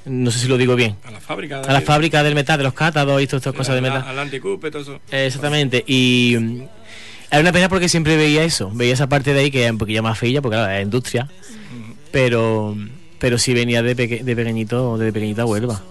no 0.06 0.32
sé 0.32 0.40
si 0.40 0.48
lo 0.48 0.58
digo 0.58 0.76
bien, 0.76 0.96
A 1.04 1.12
la 1.12 1.20
fábrica. 1.20 1.62
a 1.62 1.74
la 1.74 1.82
fábrica 1.82 2.22
del 2.24 2.36
metal, 2.36 2.58
de 2.60 2.64
los 2.66 2.74
cátados 2.74 3.22
y 3.22 3.26
todas 3.28 3.42
estas 3.42 3.54
cosas 3.56 3.74
de 3.74 3.88
al- 3.88 3.94
metal. 3.94 4.08
Al 4.08 4.20
anticupe, 4.20 4.70
todo 4.72 4.82
eso. 4.84 5.00
Exactamente, 5.12 5.84
y 5.88 6.36
mm, 6.40 6.62
era 7.32 7.42
una 7.42 7.52
pena 7.52 7.68
porque 7.70 7.90
siempre 7.90 8.16
veía 8.18 8.44
eso, 8.44 8.70
veía 8.74 8.94
esa 8.94 9.08
parte 9.08 9.34
de 9.34 9.40
ahí 9.40 9.50
que 9.52 9.66
es 9.66 9.72
un 9.72 9.78
poquillo 9.80 10.04
más 10.04 10.18
fea, 10.20 10.42
porque 10.42 10.58
claro, 10.58 10.72
es 10.72 10.84
industria, 10.84 11.28
pero 12.12 12.76
pero 13.20 13.38
sí 13.38 13.54
venía 13.54 13.82
de, 13.84 13.96
peque- 13.96 14.24
de 14.24 14.36
pequeñito, 14.36 14.98
de 14.98 15.12
pequeñita 15.14 15.44
a 15.44 15.46
Huelva. 15.46 15.82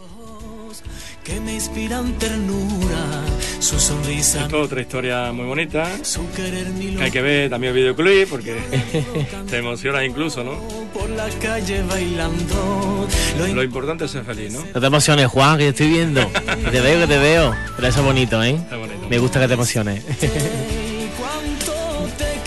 Que 1.24 1.38
me 1.40 1.54
inspiran 1.54 2.12
ternura, 2.18 3.24
su 3.60 3.78
sonrisa, 3.78 4.42
Es 4.42 4.48
toda 4.48 4.64
otra 4.64 4.80
historia 4.80 5.32
muy 5.32 5.44
bonita. 5.46 5.88
su 6.02 6.28
querer 6.32 6.68
mi 6.70 6.96
Que 6.96 7.02
hay 7.04 7.10
que 7.10 7.22
ver 7.22 7.50
también 7.50 7.74
el 7.74 7.80
videoclip 7.80 8.28
porque 8.28 8.56
te 9.50 9.56
emociona 9.58 10.04
incluso, 10.04 10.42
¿no? 10.42 10.58
por 10.92 11.08
la 11.10 11.28
calle 11.40 11.82
bailando. 11.82 13.06
Lo 13.38 13.46
Lo 13.46 13.62
importante 13.62 14.06
es 14.06 14.10
ser 14.10 14.24
feliz, 14.24 14.52
¿no? 14.52 14.64
No 14.74 14.80
te 14.80 14.86
emociones, 14.86 15.26
Juan, 15.28 15.58
que 15.58 15.64
te 15.64 15.70
estoy 15.70 15.88
viendo. 15.88 16.20
Que 16.32 16.70
te 16.70 16.80
veo, 16.80 17.00
que 17.00 17.06
te 17.06 17.18
veo. 17.18 17.54
Pero 17.76 17.88
eso 17.88 18.00
es 18.00 18.06
bonito, 18.06 18.42
¿eh? 18.42 18.50
Está 18.50 18.76
bonito. 18.76 19.08
Me 19.08 19.18
gusta 19.18 19.40
que 19.40 19.48
te 19.48 19.54
emociones. 19.54 20.04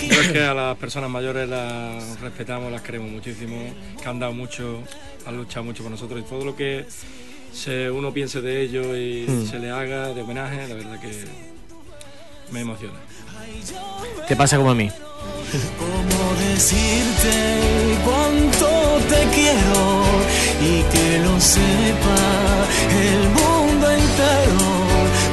Yo 0.10 0.22
es 0.22 0.28
que 0.32 0.44
a 0.44 0.54
las 0.54 0.78
personas 0.78 1.10
mayores 1.10 1.48
las 1.50 2.20
respetamos, 2.20 2.72
las 2.72 2.82
queremos 2.82 3.10
muchísimo, 3.10 3.56
que 4.02 4.10
han 4.10 4.20
dado 4.20 4.34
mucho, 4.34 4.84
han 5.26 5.38
luchado 5.38 5.64
mucho 5.64 5.82
por 5.82 5.92
nosotros 5.92 6.20
y 6.20 6.24
todo 6.24 6.46
lo 6.46 6.56
que 6.56 6.86
se, 7.54 7.90
uno 7.92 8.12
piense 8.14 8.42
de 8.42 8.62
ellos 8.62 8.86
y 8.98 9.26
Mm. 9.30 9.50
se 9.50 9.60
le 9.60 9.70
haga 9.72 10.10
de 10.14 10.22
homenaje, 10.22 10.68
la 10.68 10.76
verdad 10.76 11.00
que 11.00 11.26
me 12.52 12.62
emociona. 12.62 13.00
Te 14.28 14.36
pasa 14.36 14.58
como 14.58 14.72
a 14.72 14.76
mí. 14.76 14.90
¿Cómo 15.78 16.34
decirte 16.50 17.32
cuánto 18.06 18.68
te 19.10 19.36
quiero 19.36 20.04
y 20.62 20.82
que 20.92 21.20
lo 21.24 21.40
sepa 21.40 22.20
el 22.92 23.30
mundo 23.30 23.92
entero? 23.92 24.66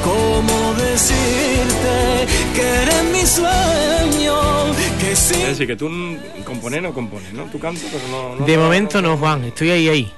¿Cómo 0.03 0.73
decirte 0.75 2.27
que 2.55 2.61
eres 2.61 3.03
mi 3.11 3.25
sueño? 3.25 4.73
Que 4.99 5.11
Es 5.13 5.19
sí. 5.19 5.41
decir, 5.41 5.67
que 5.67 5.75
tú 5.75 5.89
compones 6.45 6.81
no 6.81 6.93
compones, 6.93 7.33
¿no? 7.33 7.43
Tú 7.45 7.59
cantas, 7.59 7.85
pero 7.91 8.07
no... 8.09 8.35
no 8.35 8.45
De 8.45 8.55
no- 8.57 8.63
momento 8.63 9.01
no, 9.01 9.17
Juan. 9.17 9.45
Estoy 9.45 9.71
ahí, 9.71 9.87
ahí. 9.89 10.13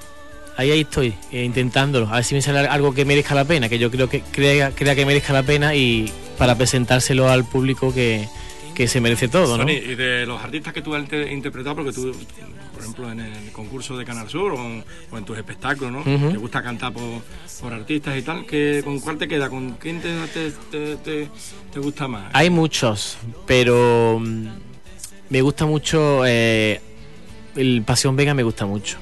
Ahí, 0.56 0.70
ahí 0.70 0.80
estoy, 0.82 1.14
eh, 1.32 1.44
intentándolo. 1.44 2.08
A 2.08 2.16
ver 2.16 2.24
si 2.24 2.34
me 2.34 2.42
sale 2.42 2.60
algo 2.60 2.94
que 2.94 3.04
merezca 3.04 3.34
la 3.34 3.44
pena, 3.44 3.68
que 3.68 3.78
yo 3.78 3.90
creo 3.90 4.08
que 4.08 4.20
crea, 4.20 4.70
crea 4.70 4.94
que 4.94 5.04
merezca 5.04 5.32
la 5.32 5.42
pena 5.42 5.74
y 5.74 6.12
para 6.38 6.56
presentárselo 6.56 7.28
al 7.28 7.44
público 7.44 7.92
que, 7.92 8.28
que 8.74 8.86
se 8.86 9.00
merece 9.00 9.26
todo, 9.28 9.56
¿no? 9.56 9.64
Sony, 9.64 9.70
y 9.72 9.94
de 9.96 10.26
los 10.26 10.40
artistas 10.42 10.72
que 10.72 10.80
tú 10.82 10.94
has 10.94 11.02
inter- 11.02 11.30
interpretado, 11.32 11.74
porque 11.76 11.92
tú, 11.92 12.12
por 12.72 12.82
ejemplo, 12.82 13.10
en 13.10 13.20
el 13.20 13.50
concurso 13.52 13.96
de 13.96 14.04
Canal 14.04 14.28
Sur 14.28 14.52
o, 14.52 14.84
o 15.10 15.18
en 15.18 15.24
tus 15.24 15.36
espectáculos, 15.36 15.92
¿no? 15.92 16.02
Te 16.30 16.36
gusta 16.38 16.62
cantar 16.62 16.92
por, 16.92 17.22
por 17.60 17.72
artistas 17.72 18.16
y 18.16 18.22
tal, 18.22 18.46
que, 18.46 18.80
¿con 18.84 19.00
cuál 19.00 19.18
te 19.18 19.26
queda? 19.26 19.48
¿Con 19.48 19.72
quién 19.72 20.00
te, 20.00 20.08
te, 20.28 20.50
te- 20.70 20.96
te- 20.96 21.28
te 21.72 21.80
gusta 21.80 22.06
más? 22.06 22.30
Hay 22.32 22.50
muchos, 22.50 23.16
pero 23.46 24.20
mm, 24.20 24.46
me 25.30 25.40
gusta 25.42 25.66
mucho. 25.66 26.24
eh, 26.26 26.80
el 27.56 27.82
Pasión 27.84 28.14
Vega 28.16 28.34
me 28.34 28.42
gusta 28.42 28.66
mucho. 28.66 28.98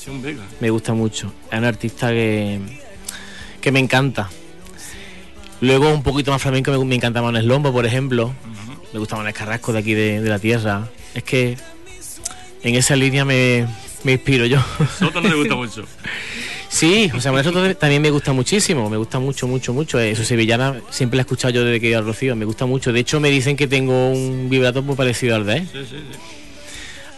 Pasión 0.00 0.22
Vega. 0.22 0.42
me 0.60 0.70
gusta 0.70 0.94
mucho. 0.94 1.30
Es 1.52 1.58
un 1.58 1.64
artista 1.66 2.08
que, 2.08 2.58
que 3.60 3.70
me 3.70 3.80
encanta. 3.80 4.30
Luego 5.60 5.92
un 5.92 6.02
poquito 6.02 6.30
más 6.30 6.40
flamenco 6.40 6.70
me, 6.70 6.82
me 6.86 6.94
encanta 6.94 7.20
Manuel 7.20 7.46
Lombo, 7.46 7.70
por 7.70 7.84
ejemplo. 7.84 8.32
Me 8.94 8.98
gusta 8.98 9.16
Manuel 9.16 9.34
Carrasco 9.34 9.74
de 9.74 9.78
aquí 9.78 9.92
de, 9.92 10.22
de 10.22 10.28
la 10.30 10.38
tierra. 10.38 10.88
Es 11.14 11.22
que 11.22 11.58
en 12.62 12.74
esa 12.76 12.96
línea 12.96 13.26
me, 13.26 13.66
me 14.02 14.12
inspiro 14.12 14.46
yo. 14.46 14.58
Soto 14.98 15.20
no 15.20 15.28
te 15.28 15.34
gusta 15.34 15.54
mucho. 15.56 15.84
sí, 16.70 17.10
José 17.10 17.28
Manuel 17.30 17.44
Soto 17.44 17.76
también 17.76 18.00
me 18.00 18.10
gusta 18.10 18.32
muchísimo. 18.32 18.88
Me 18.88 18.96
gusta 18.96 19.18
mucho, 19.18 19.46
mucho, 19.46 19.74
mucho. 19.74 20.00
Eh, 20.00 20.16
Su 20.16 20.24
sevillana 20.24 20.80
siempre 20.88 21.18
la 21.18 21.20
he 21.20 21.24
escuchado 21.24 21.52
yo 21.52 21.62
desde 21.62 21.78
que 21.78 21.90
iba 21.90 21.98
al 21.98 22.06
Rocío. 22.06 22.34
Me 22.36 22.46
gusta 22.46 22.64
mucho. 22.64 22.90
De 22.90 23.00
hecho, 23.00 23.20
me 23.20 23.28
dicen 23.28 23.54
que 23.54 23.66
tengo 23.68 24.08
un 24.12 24.48
vibrato 24.48 24.82
muy 24.82 24.96
parecido 24.96 25.36
al 25.36 25.44
de 25.44 25.56
él. 25.58 25.68
Sí, 25.70 25.78
sí, 25.90 25.96
sí. 26.10 26.18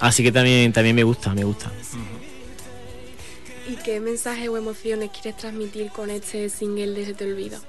Así 0.00 0.24
que 0.24 0.32
también, 0.32 0.72
también 0.72 0.96
me 0.96 1.04
gusta, 1.04 1.32
me 1.32 1.44
gusta. 1.44 1.70
¿Y 1.72 2.31
qué 3.82 4.00
mensaje 4.00 4.48
o 4.48 4.56
emociones 4.56 5.10
quieres 5.10 5.36
transmitir 5.36 5.88
con 5.90 6.10
este 6.10 6.48
single 6.48 6.92
de 6.92 7.06
Se 7.06 7.14
te 7.14 7.24
olvida? 7.24 7.60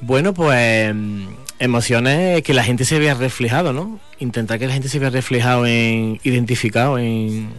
Bueno, 0.00 0.32
pues 0.32 0.94
mm, 0.94 1.26
emociones 1.58 2.42
que 2.42 2.54
la 2.54 2.64
gente 2.64 2.84
se 2.84 2.98
vea 2.98 3.14
reflejado, 3.14 3.72
¿no? 3.72 4.00
Intentar 4.18 4.58
que 4.58 4.66
la 4.66 4.72
gente 4.72 4.88
se 4.88 4.98
vea 4.98 5.10
reflejado 5.10 5.66
en 5.66 6.20
identificado 6.22 6.98
en 6.98 7.50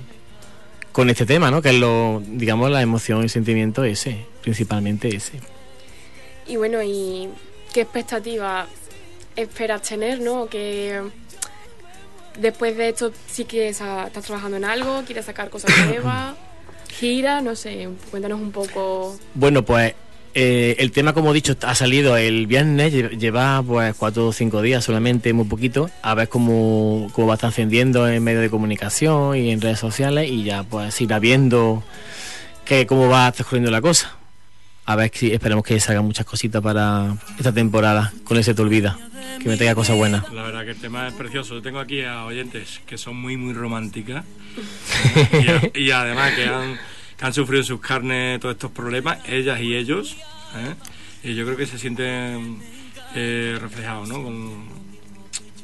con 0.91 1.09
este 1.09 1.25
tema, 1.25 1.51
¿no? 1.51 1.61
Que 1.61 1.69
es 1.69 1.75
lo, 1.75 2.21
digamos, 2.25 2.69
la 2.69 2.81
emoción 2.81 3.23
y 3.23 3.29
sentimiento 3.29 3.83
ese, 3.83 4.25
principalmente 4.41 5.15
ese. 5.15 5.39
Y 6.47 6.57
bueno, 6.57 6.81
¿y 6.83 7.29
qué 7.73 7.81
expectativas 7.81 8.67
esperas 9.35 9.83
tener, 9.83 10.19
no? 10.19 10.47
Que 10.47 11.01
después 12.39 12.75
de 12.75 12.89
esto 12.89 13.11
sí 13.27 13.45
que 13.45 13.69
estás 13.69 14.11
trabajando 14.25 14.57
en 14.57 14.65
algo, 14.65 15.03
quieres 15.05 15.25
sacar 15.25 15.49
cosas 15.49 15.71
nuevas, 15.87 16.35
gira, 16.99 17.41
no 17.41 17.55
sé, 17.55 17.89
cuéntanos 18.09 18.39
un 18.39 18.51
poco. 18.51 19.17
Bueno, 19.33 19.63
pues 19.63 19.93
eh, 20.33 20.75
el 20.79 20.91
tema, 20.91 21.13
como 21.13 21.31
he 21.31 21.33
dicho, 21.33 21.55
ha 21.63 21.75
salido 21.75 22.15
el 22.17 22.47
viernes, 22.47 22.93
lle- 22.93 23.17
lleva 23.17 23.61
pues 23.65 23.93
cuatro 23.97 24.27
o 24.27 24.33
cinco 24.33 24.61
días 24.61 24.83
solamente, 24.83 25.33
muy 25.33 25.45
poquito, 25.45 25.89
a 26.01 26.13
ver 26.15 26.29
cómo, 26.29 27.09
cómo 27.13 27.27
va 27.27 27.33
ascendiendo 27.41 28.07
en 28.07 28.23
medios 28.23 28.41
de 28.41 28.49
comunicación 28.49 29.35
y 29.37 29.51
en 29.51 29.59
redes 29.61 29.79
sociales 29.79 30.29
y 30.29 30.43
ya 30.43 30.63
pues 30.63 30.99
irá 31.01 31.19
viendo 31.19 31.83
que 32.65 32.85
cómo 32.87 33.09
va 33.09 33.31
transcurriendo 33.31 33.71
la 33.71 33.81
cosa. 33.81 34.15
A 34.85 34.95
ver 34.95 35.11
si 35.13 35.31
esperemos 35.31 35.63
que 35.63 35.79
salgan 35.79 36.03
muchas 36.05 36.25
cositas 36.25 36.61
para 36.61 37.15
esta 37.37 37.53
temporada, 37.53 38.11
con 38.23 38.37
ese 38.37 38.53
te 38.53 38.61
olvida, 38.61 38.97
que 39.41 39.47
me 39.47 39.55
traiga 39.55 39.75
cosas 39.75 39.95
buenas. 39.95 40.31
La 40.33 40.43
verdad 40.43 40.65
que 40.65 40.71
el 40.71 40.77
tema 40.79 41.07
es 41.07 41.13
precioso. 41.13 41.53
Yo 41.55 41.61
tengo 41.61 41.79
aquí 41.79 42.01
a 42.01 42.25
oyentes 42.25 42.81
que 42.85 42.97
son 42.97 43.15
muy, 43.15 43.37
muy 43.37 43.53
románticas 43.53 44.25
y, 45.33 45.47
a- 45.47 45.71
y 45.79 45.91
además 45.91 46.33
que 46.33 46.45
han, 46.45 46.79
que 47.17 47.25
han 47.25 47.33
sufrido 47.33 47.61
en 47.61 47.65
sus 47.67 47.79
carnes 47.79 48.39
todos 48.39 48.55
estos 48.55 48.71
problemas, 48.71 49.19
ellas 49.27 49.61
y 49.61 49.75
ellos. 49.75 50.17
¿eh? 50.55 50.75
Y 51.29 51.35
yo 51.35 51.45
creo 51.45 51.55
que 51.57 51.67
se 51.67 51.77
sienten 51.77 52.59
eh, 53.15 53.57
reflejados 53.61 54.09
¿no? 54.09 54.23
con, 54.23 54.65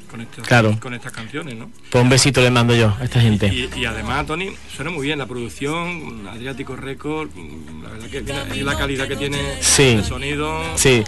con, 0.08 0.20
estas, 0.20 0.46
Claro. 0.46 0.78
con 0.80 0.94
estas 0.94 1.12
canciones. 1.12 1.54
¿no? 1.56 1.70
Pues 1.90 2.02
un 2.02 2.10
besito 2.10 2.40
le 2.40 2.50
mando 2.50 2.74
yo 2.74 2.94
a 3.00 3.04
esta 3.04 3.20
gente. 3.20 3.46
Y, 3.48 3.68
y 3.80 3.84
además, 3.84 4.26
Tony, 4.26 4.50
suena 4.74 4.90
muy 4.90 5.06
bien 5.06 5.18
la 5.18 5.26
producción, 5.26 6.26
Adriático 6.28 6.74
Record, 6.76 7.30
la 7.82 7.88
verdad 7.90 8.06
que 8.08 8.56
y 8.58 8.60
la 8.64 8.76
calidad 8.76 9.06
que 9.08 9.16
tiene 9.16 9.38
Sí. 9.60 9.90
el 9.98 10.04
sonido. 10.04 10.62
Sí, 10.76 11.04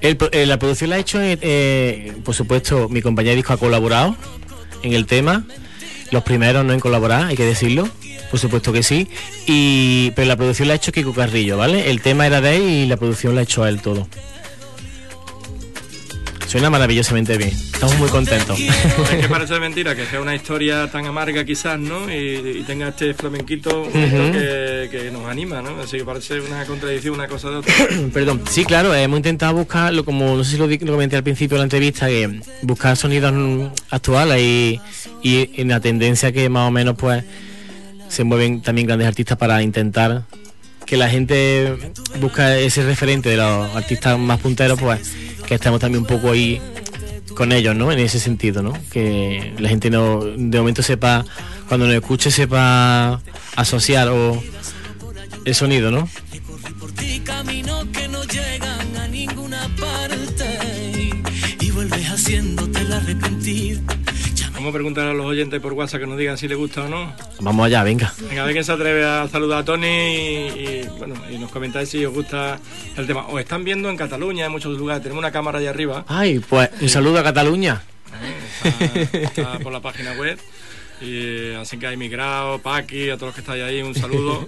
El 0.00 0.16
eh, 0.32 0.46
la 0.46 0.58
producción 0.58 0.90
la 0.90 0.96
ha 0.96 0.98
hecho, 1.00 1.20
eh, 1.20 1.38
eh, 1.40 2.12
por 2.24 2.34
supuesto, 2.34 2.88
mi 2.88 3.02
compañía 3.02 3.32
de 3.32 3.36
disco 3.36 3.52
ha 3.52 3.56
colaborado 3.58 4.16
en 4.82 4.92
el 4.94 5.06
tema. 5.06 5.44
Los 6.10 6.22
primeros 6.22 6.64
no 6.64 6.72
en 6.72 6.80
colaborar, 6.80 7.24
hay 7.26 7.36
que 7.36 7.44
decirlo. 7.44 7.88
Por 8.30 8.38
supuesto 8.38 8.72
que 8.72 8.82
sí. 8.82 9.08
Y, 9.46 10.10
pero 10.14 10.28
la 10.28 10.36
producción 10.36 10.68
la 10.68 10.74
ha 10.74 10.76
hecho 10.76 10.92
Kiko 10.92 11.14
Carrillo, 11.14 11.56
¿vale? 11.56 11.90
El 11.90 12.00
tema 12.02 12.26
era 12.26 12.40
de 12.42 12.56
él 12.56 12.62
y 12.62 12.86
la 12.86 12.96
producción 12.98 13.34
la 13.34 13.40
ha 13.40 13.44
hecho 13.44 13.62
a 13.64 13.68
él 13.70 13.80
todo. 13.80 14.06
Suena 16.48 16.70
maravillosamente 16.70 17.36
bien. 17.36 17.50
Estamos 17.50 17.98
muy 17.98 18.08
contentos. 18.08 18.58
Es 18.58 19.20
que 19.20 19.28
parece 19.28 19.60
mentira 19.60 19.94
que 19.94 20.06
sea 20.06 20.18
una 20.18 20.34
historia 20.34 20.90
tan 20.90 21.04
amarga 21.04 21.44
quizás, 21.44 21.78
¿no? 21.78 22.10
Y, 22.10 22.60
y 22.60 22.64
tenga 22.66 22.88
este 22.88 23.12
flamenquito 23.12 23.86
que, 23.92 24.88
que 24.90 25.10
nos 25.12 25.26
anima, 25.26 25.60
¿no? 25.60 25.78
Así 25.78 25.98
que 25.98 26.04
parece 26.04 26.40
una 26.40 26.64
contradicción 26.64 27.14
una 27.16 27.28
cosa 27.28 27.50
de 27.50 27.56
otra. 27.56 27.74
Perdón, 28.14 28.40
sí, 28.48 28.64
claro, 28.64 28.94
hemos 28.94 29.18
intentado 29.18 29.52
buscarlo, 29.52 30.06
como 30.06 30.36
no 30.36 30.42
sé 30.42 30.52
si 30.52 30.56
lo, 30.56 30.66
lo 30.66 30.92
comenté 30.92 31.16
al 31.16 31.22
principio 31.22 31.56
de 31.56 31.58
la 31.58 31.64
entrevista, 31.64 32.06
que 32.06 32.40
buscar 32.62 32.96
sonidos 32.96 33.70
actuales 33.90 34.40
y, 34.40 34.80
y 35.22 35.50
en 35.60 35.68
la 35.68 35.80
tendencia 35.80 36.32
que 36.32 36.48
más 36.48 36.66
o 36.66 36.70
menos 36.70 36.96
pues 36.96 37.24
se 38.08 38.24
mueven 38.24 38.62
también 38.62 38.86
grandes 38.86 39.06
artistas 39.06 39.36
para 39.36 39.62
intentar 39.62 40.22
que 40.88 40.96
la 40.96 41.10
gente 41.10 41.76
busca 42.18 42.56
ese 42.56 42.82
referente 42.82 43.28
de 43.28 43.36
los 43.36 43.76
artistas 43.76 44.18
más 44.18 44.40
punteros, 44.40 44.80
pues 44.80 45.12
que 45.46 45.54
estemos 45.54 45.80
también 45.80 46.02
un 46.02 46.08
poco 46.08 46.30
ahí 46.30 46.60
con 47.34 47.52
ellos, 47.52 47.76
¿no? 47.76 47.92
En 47.92 47.98
ese 47.98 48.18
sentido, 48.18 48.62
¿no? 48.62 48.72
Que 48.90 49.54
la 49.58 49.68
gente 49.68 49.90
no, 49.90 50.24
de 50.24 50.58
momento 50.58 50.82
sepa, 50.82 51.26
cuando 51.68 51.86
nos 51.86 51.94
escuche, 51.94 52.30
sepa 52.30 53.20
asociar 53.54 54.08
o 54.08 54.42
el 55.44 55.54
sonido, 55.54 55.90
¿no? 55.90 56.08
Vamos 64.68 64.80
a 64.80 64.80
preguntar 64.80 65.08
a 65.08 65.14
los 65.14 65.24
oyentes 65.24 65.62
por 65.62 65.72
WhatsApp 65.72 66.00
que 66.00 66.06
nos 66.06 66.18
digan 66.18 66.36
si 66.36 66.46
les 66.46 66.58
gusta 66.58 66.82
o 66.82 66.88
no. 66.88 67.10
Vamos 67.40 67.64
allá, 67.64 67.82
venga. 67.84 68.12
Venga, 68.28 68.42
a 68.42 68.44
ver 68.44 68.52
quién 68.52 68.64
se 68.64 68.72
atreve 68.72 69.02
a 69.02 69.26
saludar 69.26 69.60
a 69.60 69.64
Tony 69.64 69.86
y, 69.86 70.82
y, 70.84 70.88
bueno, 70.98 71.14
y 71.30 71.38
nos 71.38 71.50
comentáis 71.50 71.88
si 71.88 72.04
os 72.04 72.12
gusta 72.12 72.60
el 72.98 73.06
tema. 73.06 73.26
Os 73.28 73.40
están 73.40 73.64
viendo 73.64 73.88
en 73.88 73.96
Cataluña, 73.96 74.44
en 74.44 74.52
muchos 74.52 74.76
lugares. 74.76 75.02
Tenemos 75.02 75.22
una 75.22 75.30
cámara 75.30 75.58
allá 75.58 75.70
arriba. 75.70 76.04
Ay, 76.06 76.40
pues 76.40 76.68
un 76.82 76.90
saludo 76.90 77.18
a 77.18 77.22
Cataluña. 77.22 77.80
Está, 78.62 79.18
está 79.22 79.58
por 79.60 79.72
la 79.72 79.80
página 79.80 80.12
web. 80.12 80.38
Y 81.00 81.54
así 81.54 81.78
que 81.78 81.86
ha 81.86 81.92
emigrado, 81.94 82.58
Paqui, 82.58 83.08
a 83.08 83.16
todos 83.16 83.28
los 83.28 83.34
que 83.36 83.40
estáis 83.40 83.62
ahí, 83.62 83.80
un 83.80 83.94
saludo. 83.94 84.46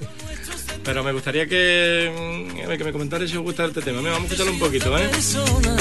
Pero 0.85 1.03
me 1.03 1.13
gustaría 1.13 1.47
que, 1.47 2.51
mm, 2.55 2.71
a 2.71 2.77
que 2.77 2.85
me 2.85 2.93
comentarais 2.93 3.31
si 3.31 3.39
os 3.39 3.43
gusta 3.43 3.65
este 3.65 3.81
tema. 3.81 4.03
Vamos 4.03 4.21
a 4.21 4.25
escucharlo 4.25 4.53
un 4.53 4.59
poquito, 4.59 4.99
¿eh? 4.99 5.09
persona 5.09 5.77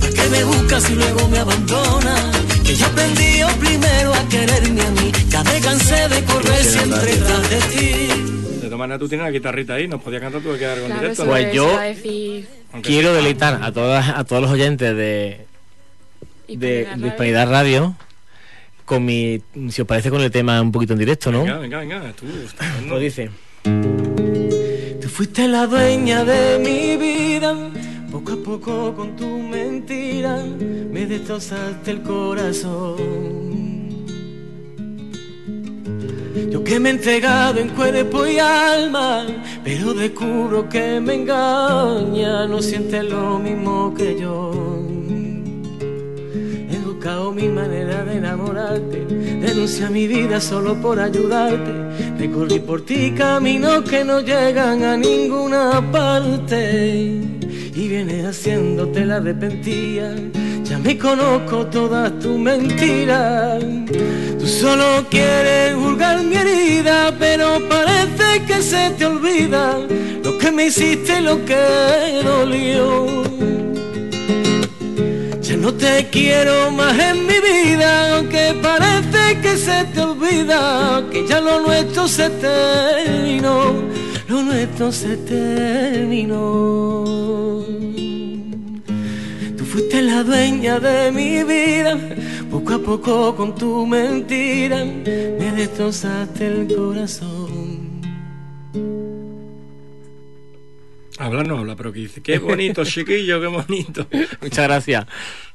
¿Para 0.00 0.12
qué 0.12 0.28
me 0.30 0.42
buscas 0.42 0.90
y 0.90 0.94
luego 0.94 1.28
me 1.28 1.38
abandona? 1.38 2.43
Que 2.64 2.74
ya 2.74 2.86
aprendí 2.86 3.38
yo 3.38 3.48
primero 3.58 4.14
a 4.14 4.28
quererme 4.28 4.80
a 4.82 4.90
mí 4.90 5.12
Ya 5.28 5.44
me 5.44 5.60
cansé 5.60 6.08
de 6.08 6.24
correr 6.24 6.64
siempre 6.64 7.16
tras 7.16 7.50
de 7.50 7.56
ti 7.76 8.08
De 8.60 8.64
todas 8.64 8.78
maneras, 8.78 8.98
tú 9.00 9.08
tienes 9.08 9.24
la 9.26 9.30
guitarrita 9.30 9.74
ahí, 9.74 9.86
nos 9.88 10.02
podía 10.02 10.20
cantar 10.20 10.40
tú 10.42 10.56
que 10.58 10.66
algo 10.66 10.86
en 10.86 10.92
Claro, 10.92 11.00
directo. 11.02 11.24
Pues 11.26 11.46
es, 11.46 11.52
yo- 11.54 11.78
decir. 11.78 12.46
Quiero 12.82 13.08
sea- 13.10 13.16
deleitar 13.18 13.60
a 13.62 13.70
todas 13.72 14.08
a 14.08 14.24
todos 14.24 14.42
los 14.42 14.50
oyentes 14.50 14.96
de, 14.96 15.46
de, 16.48 16.80
Hispanidad 16.80 16.84
de 16.84 16.84
Radio. 16.84 17.06
Hispanidad 17.06 17.50
Radio 17.50 17.96
con 18.84 19.04
mi 19.04 19.40
si 19.70 19.80
os 19.82 19.86
parece 19.88 20.10
con 20.10 20.20
el 20.20 20.30
tema 20.30 20.60
un 20.60 20.72
poquito 20.72 20.92
en 20.92 20.98
directo, 20.98 21.30
¿no? 21.32 21.40
Venga, 21.44 21.58
venga, 21.58 21.78
venga, 21.78 22.12
tú, 22.12 22.26
estupendo. 22.44 22.88
Pues 22.88 23.00
dice 23.00 23.30
Tú 25.00 25.08
fuiste 25.08 25.46
la 25.48 25.66
dueña 25.66 26.24
de 26.24 26.58
mi 26.58 26.96
vida 26.96 27.54
Poco 28.14 28.32
a 28.32 28.36
poco 28.36 28.94
con 28.94 29.16
tu 29.16 29.26
mentira 29.26 30.40
Me 30.92 31.04
destrozaste 31.04 31.90
el 31.90 32.02
corazón 32.02 32.96
Yo 36.48 36.62
que 36.62 36.78
me 36.78 36.90
he 36.90 36.92
entregado 36.92 37.58
en 37.58 37.70
cuerpo 37.70 38.24
y 38.24 38.38
alma 38.38 39.26
Pero 39.64 39.94
descubro 39.94 40.68
que 40.68 41.00
me 41.00 41.14
engaña 41.14 42.46
No 42.46 42.62
sientes 42.62 43.02
lo 43.02 43.40
mismo 43.40 43.92
que 43.92 44.20
yo 44.20 44.52
He 46.70 46.78
buscado 46.86 47.32
mi 47.32 47.48
manera 47.48 48.04
de 48.04 48.18
enamorarte, 48.18 49.06
renuncia 49.42 49.88
a 49.88 49.90
mi 49.90 50.06
vida 50.06 50.40
solo 50.40 50.80
por 50.80 51.00
ayudarte. 51.00 52.16
Recorrí 52.16 52.60
por 52.60 52.82
ti 52.82 53.10
caminos 53.10 53.82
que 53.82 54.04
no 54.04 54.20
llegan 54.20 54.84
a 54.84 54.96
ninguna 54.96 55.82
parte. 55.92 57.33
Y 57.76 57.88
vienes 57.88 58.24
haciéndote 58.24 59.04
la 59.04 59.16
arrepentía. 59.16 60.14
Ya 60.62 60.78
me 60.78 60.96
conozco 60.96 61.66
todas 61.66 62.16
tus 62.20 62.38
mentiras. 62.38 63.64
Tú 64.38 64.46
solo 64.46 65.04
quieres 65.10 65.74
hurgar 65.74 66.22
mi 66.22 66.36
herida, 66.36 67.12
pero 67.18 67.58
parece 67.68 68.44
que 68.46 68.62
se 68.62 68.90
te 68.96 69.06
olvida 69.06 69.76
lo 70.22 70.38
que 70.38 70.52
me 70.52 70.66
hiciste 70.66 71.18
y 71.18 71.22
lo 71.22 71.44
que 71.44 72.22
dolió. 72.22 73.24
Ya 75.42 75.56
no 75.56 75.74
te 75.74 76.08
quiero 76.10 76.70
más 76.70 76.96
en 76.98 77.26
mi 77.26 77.40
vida, 77.40 78.16
aunque 78.16 78.54
parece 78.62 79.40
que 79.42 79.56
se 79.56 79.84
te 79.92 80.00
olvida 80.00 81.02
que 81.10 81.26
ya 81.26 81.40
lo 81.40 81.60
nuestro 81.60 82.06
se 82.06 82.30
terminó, 82.30 83.74
lo 84.28 84.42
nuestro 84.42 84.92
se 84.92 85.16
terminó. 85.16 86.54
Tú 89.74 89.80
fuiste 89.80 90.02
la 90.02 90.22
dueña 90.22 90.78
de 90.78 91.10
mi 91.10 91.42
vida, 91.42 91.98
poco 92.48 92.74
a 92.74 92.78
poco 92.78 93.34
con 93.34 93.56
tu 93.56 93.84
mentira 93.84 94.84
me 94.84 95.50
destrozaste 95.50 96.46
el 96.46 96.72
corazón. 96.72 98.00
Hablar 101.18 101.48
no 101.48 101.58
habla, 101.58 101.74
pero 101.74 101.92
que 101.92 101.98
dice, 101.98 102.22
qué 102.22 102.38
bonito, 102.38 102.84
chiquillo, 102.84 103.40
qué 103.40 103.48
bonito. 103.48 104.06
muchas 104.40 104.64
gracias. 104.68 105.06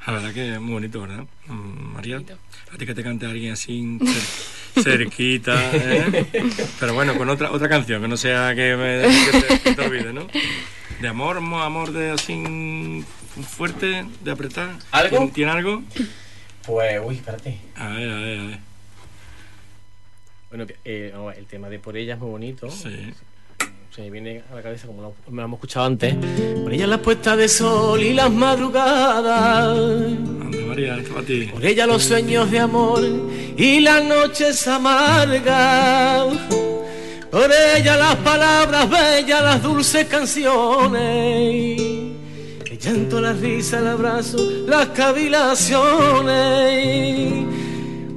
La 0.06 0.12
verdad 0.14 0.34
que 0.34 0.54
es 0.56 0.60
muy 0.60 0.74
bonito, 0.74 1.00
¿verdad? 1.00 1.24
Mm, 1.48 1.94
María, 1.94 2.18
a 2.18 2.78
ti 2.78 2.86
que 2.86 2.94
te 2.94 3.04
cante 3.04 3.26
alguien 3.26 3.54
así 3.54 4.00
cer- 4.02 4.82
cerquita, 4.84 5.72
¿eh? 5.74 6.26
Pero 6.78 6.94
bueno, 6.94 7.18
con 7.18 7.30
otra 7.30 7.52
otra 7.54 7.70
canción, 7.70 8.02
que 8.02 8.10
no 8.10 8.18
sea 8.18 8.54
que, 8.54 8.76
me, 8.76 9.32
que 9.32 9.40
te, 9.56 9.60
que 9.62 9.76
te 9.76 9.82
olvide, 9.82 10.12
¿no? 10.12 10.28
De 11.00 11.08
amor, 11.08 11.40
mo- 11.40 11.62
amor 11.64 11.94
de 11.94 12.12
así 12.12 13.06
fuerte, 13.44 14.06
de 14.24 14.32
apretar. 14.32 14.76
¿Algo? 14.92 15.18
¿Tiene, 15.18 15.32
tiene 15.32 15.52
algo? 15.52 15.84
Pues, 16.66 17.00
uy, 17.04 17.16
espérate. 17.16 17.58
A 17.76 17.88
ver, 17.90 18.10
a 18.10 18.16
ver, 18.16 18.40
a 18.40 18.44
ver. 18.44 18.60
Bueno, 20.50 20.66
eh, 20.84 21.14
el 21.38 21.46
tema 21.46 21.70
de 21.70 21.80
por 21.80 21.96
ella 21.96 22.16
es 22.16 22.20
muy 22.20 22.32
bonito. 22.32 22.70
Sí. 22.72 23.14
Se 23.96 24.02
me 24.02 24.10
viene 24.10 24.44
a 24.52 24.56
la 24.56 24.62
cabeza 24.62 24.88
como 24.88 25.02
lo, 25.02 25.16
me 25.30 25.38
lo 25.38 25.46
hemos 25.46 25.58
escuchado 25.58 25.86
antes. 25.86 26.16
Por 26.64 26.74
ella 26.74 26.88
las 26.88 27.00
puestas 27.00 27.38
de 27.38 27.48
sol 27.48 28.02
y 28.02 28.14
las 28.14 28.32
madrugadas. 28.32 29.78
Anda, 29.78 30.58
María, 30.68 30.98
esto 30.98 31.14
para 31.14 31.26
ti. 31.26 31.50
Por 31.52 31.66
ella 31.66 31.86
los 31.86 32.04
sueños 32.04 32.50
de 32.50 32.60
amor 32.60 33.04
y 33.58 33.80
las 33.80 34.04
noches 34.04 34.68
amargas. 34.68 36.36
Por 37.32 37.52
ella 37.52 37.96
las 37.96 38.16
palabras 38.18 38.90
bellas, 38.90 39.44
las 39.44 39.62
dulces 39.62 40.08
canciones. 40.08 41.99
El 42.82 42.86
llanto, 42.86 43.20
la 43.20 43.34
risa, 43.34 43.80
el 43.80 43.88
abrazo, 43.88 44.38
las 44.66 44.88
cavilaciones. 44.90 47.46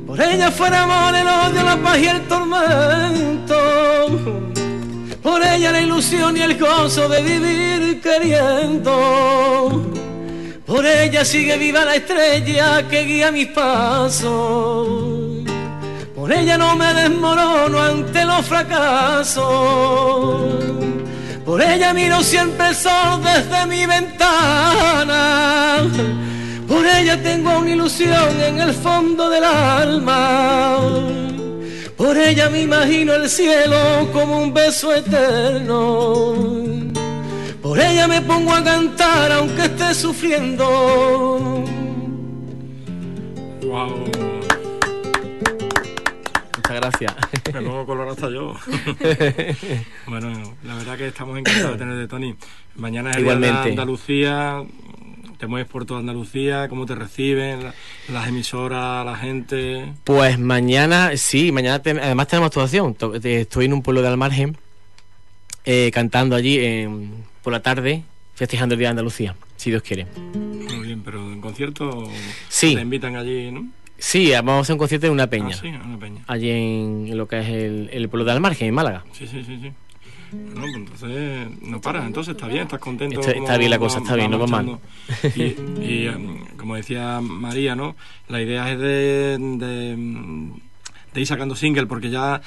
Por 0.06 0.20
ella 0.20 0.52
fue 0.52 0.68
el 0.68 0.74
amor, 0.74 1.16
el 1.16 1.26
odio, 1.26 1.64
la 1.64 1.76
paz 1.82 1.98
y 1.98 2.06
el 2.06 2.20
tormento. 2.28 3.56
Por 5.20 5.42
ella 5.42 5.72
la 5.72 5.80
ilusión 5.80 6.36
y 6.36 6.42
el 6.42 6.56
gozo 6.56 7.08
de 7.08 7.22
vivir 7.22 8.00
queriendo. 8.00 9.90
Por 10.64 10.86
ella 10.86 11.24
sigue 11.24 11.58
viva 11.58 11.84
la 11.84 11.96
estrella 11.96 12.86
que 12.88 13.02
guía 13.02 13.32
mis 13.32 13.48
pasos. 13.48 14.86
Por 16.14 16.32
ella 16.32 16.56
no 16.56 16.76
me 16.76 16.94
desmorono 16.94 17.82
ante 17.82 18.24
los 18.24 18.46
fracasos. 18.46 19.42
Por 21.44 21.60
ella 21.60 21.92
miro 21.92 22.22
siempre 22.22 22.68
el 22.68 22.74
sol 22.74 23.20
desde 23.22 23.66
mi 23.66 23.84
ventana. 23.86 25.78
Por 26.68 26.86
ella 26.86 27.20
tengo 27.22 27.58
una 27.58 27.70
ilusión 27.70 28.40
en 28.40 28.60
el 28.60 28.72
fondo 28.72 29.28
del 29.28 29.44
alma. 29.44 30.78
Por 31.96 32.16
ella 32.16 32.48
me 32.48 32.62
imagino 32.62 33.12
el 33.14 33.28
cielo 33.28 34.08
como 34.12 34.38
un 34.40 34.54
beso 34.54 34.94
eterno. 34.94 36.34
Por 37.60 37.78
ella 37.78 38.06
me 38.08 38.20
pongo 38.22 38.52
a 38.52 38.62
cantar 38.62 39.32
aunque 39.32 39.64
esté 39.64 39.94
sufriendo. 39.94 41.64
Wow. 43.62 44.31
Muchas 46.72 46.98
gracias. 47.00 47.14
Me 47.54 47.60
pongo 47.62 47.86
color 47.86 48.08
hasta 48.08 48.30
yo. 48.30 48.54
bueno, 50.06 50.54
la 50.64 50.74
verdad 50.74 50.96
que 50.96 51.08
estamos 51.08 51.38
encantados 51.38 51.72
de 51.72 51.78
tener 51.78 51.96
de 51.96 52.08
Tony. 52.08 52.34
Mañana 52.76 53.10
es 53.10 53.16
el 53.18 53.24
día 53.24 53.32
de 53.34 53.38
Igualmente. 53.38 53.70
Andalucía. 53.70 54.62
Te 55.38 55.46
mueves 55.46 55.68
por 55.68 55.84
toda 55.84 56.00
Andalucía. 56.00 56.68
¿Cómo 56.68 56.86
te 56.86 56.94
reciben 56.94 57.64
la- 57.64 57.74
las 58.12 58.28
emisoras, 58.28 59.04
la 59.04 59.16
gente? 59.16 59.92
Pues 60.04 60.38
mañana, 60.38 61.10
sí, 61.16 61.52
mañana 61.52 61.82
te- 61.82 61.90
además 61.90 62.28
tenemos 62.28 62.46
actuación. 62.46 62.96
Estoy 63.22 63.64
en 63.66 63.72
un 63.72 63.82
pueblo 63.82 64.02
de 64.02 64.08
Almargen 64.08 64.56
eh, 65.64 65.90
cantando 65.92 66.36
allí 66.36 66.86
por 67.42 67.52
la 67.52 67.60
tarde, 67.60 68.02
festejando 68.34 68.74
el 68.74 68.78
Día 68.78 68.88
de 68.88 68.92
Andalucía, 68.92 69.34
si 69.56 69.70
Dios 69.70 69.82
quiere. 69.82 70.06
Muy 70.34 70.86
bien, 70.86 71.02
pero 71.04 71.20
en 71.20 71.40
concierto 71.40 72.08
Sí. 72.48 72.74
te 72.76 72.80
invitan 72.80 73.16
allí, 73.16 73.50
¿no? 73.50 73.66
Sí, 74.04 74.32
vamos 74.32 74.54
a 74.54 74.60
hacer 74.62 74.72
un 74.74 74.78
concierto 74.80 75.06
en 75.06 75.12
una 75.12 75.28
peña, 75.28 75.54
Ah, 75.54 75.58
sí, 75.62 75.68
a 75.68 75.80
una 75.86 75.96
peña. 75.96 76.22
allí 76.26 76.50
en, 76.50 77.16
lo 77.16 77.28
que 77.28 77.38
es 77.38 77.46
el, 77.48 77.88
el 77.92 78.08
pueblo 78.08 78.24
de 78.24 78.32
Almargen, 78.32 78.66
en 78.66 78.74
Málaga. 78.74 79.04
Sí, 79.12 79.28
sí, 79.28 79.44
sí, 79.44 79.58
sí. 79.62 79.70
Bueno, 80.32 80.86
pues 80.88 81.02
entonces 81.02 81.48
no 81.62 81.80
paras, 81.80 82.04
entonces 82.06 82.34
está 82.34 82.48
bien, 82.48 82.62
estás 82.62 82.80
contento. 82.80 83.20
Está- 83.20 83.56
bien 83.58 83.70
la 83.70 83.78
cosa, 83.78 83.98
está 83.98 84.16
bien, 84.16 84.30
no 84.32 84.40
va 84.40 84.46
mal. 84.48 84.78
Y, 85.36 85.42
y, 85.80 86.06
em, 86.12 86.44
como 86.56 86.74
decía 86.74 87.20
María, 87.20 87.76
¿no? 87.76 87.94
La 88.28 88.42
idea 88.42 88.72
es 88.72 88.78
de, 88.80 89.38
de, 89.38 89.96
de 91.14 91.20
ir 91.20 91.26
sacando 91.26 91.54
single, 91.54 91.86
porque 91.86 92.10
ya 92.10 92.40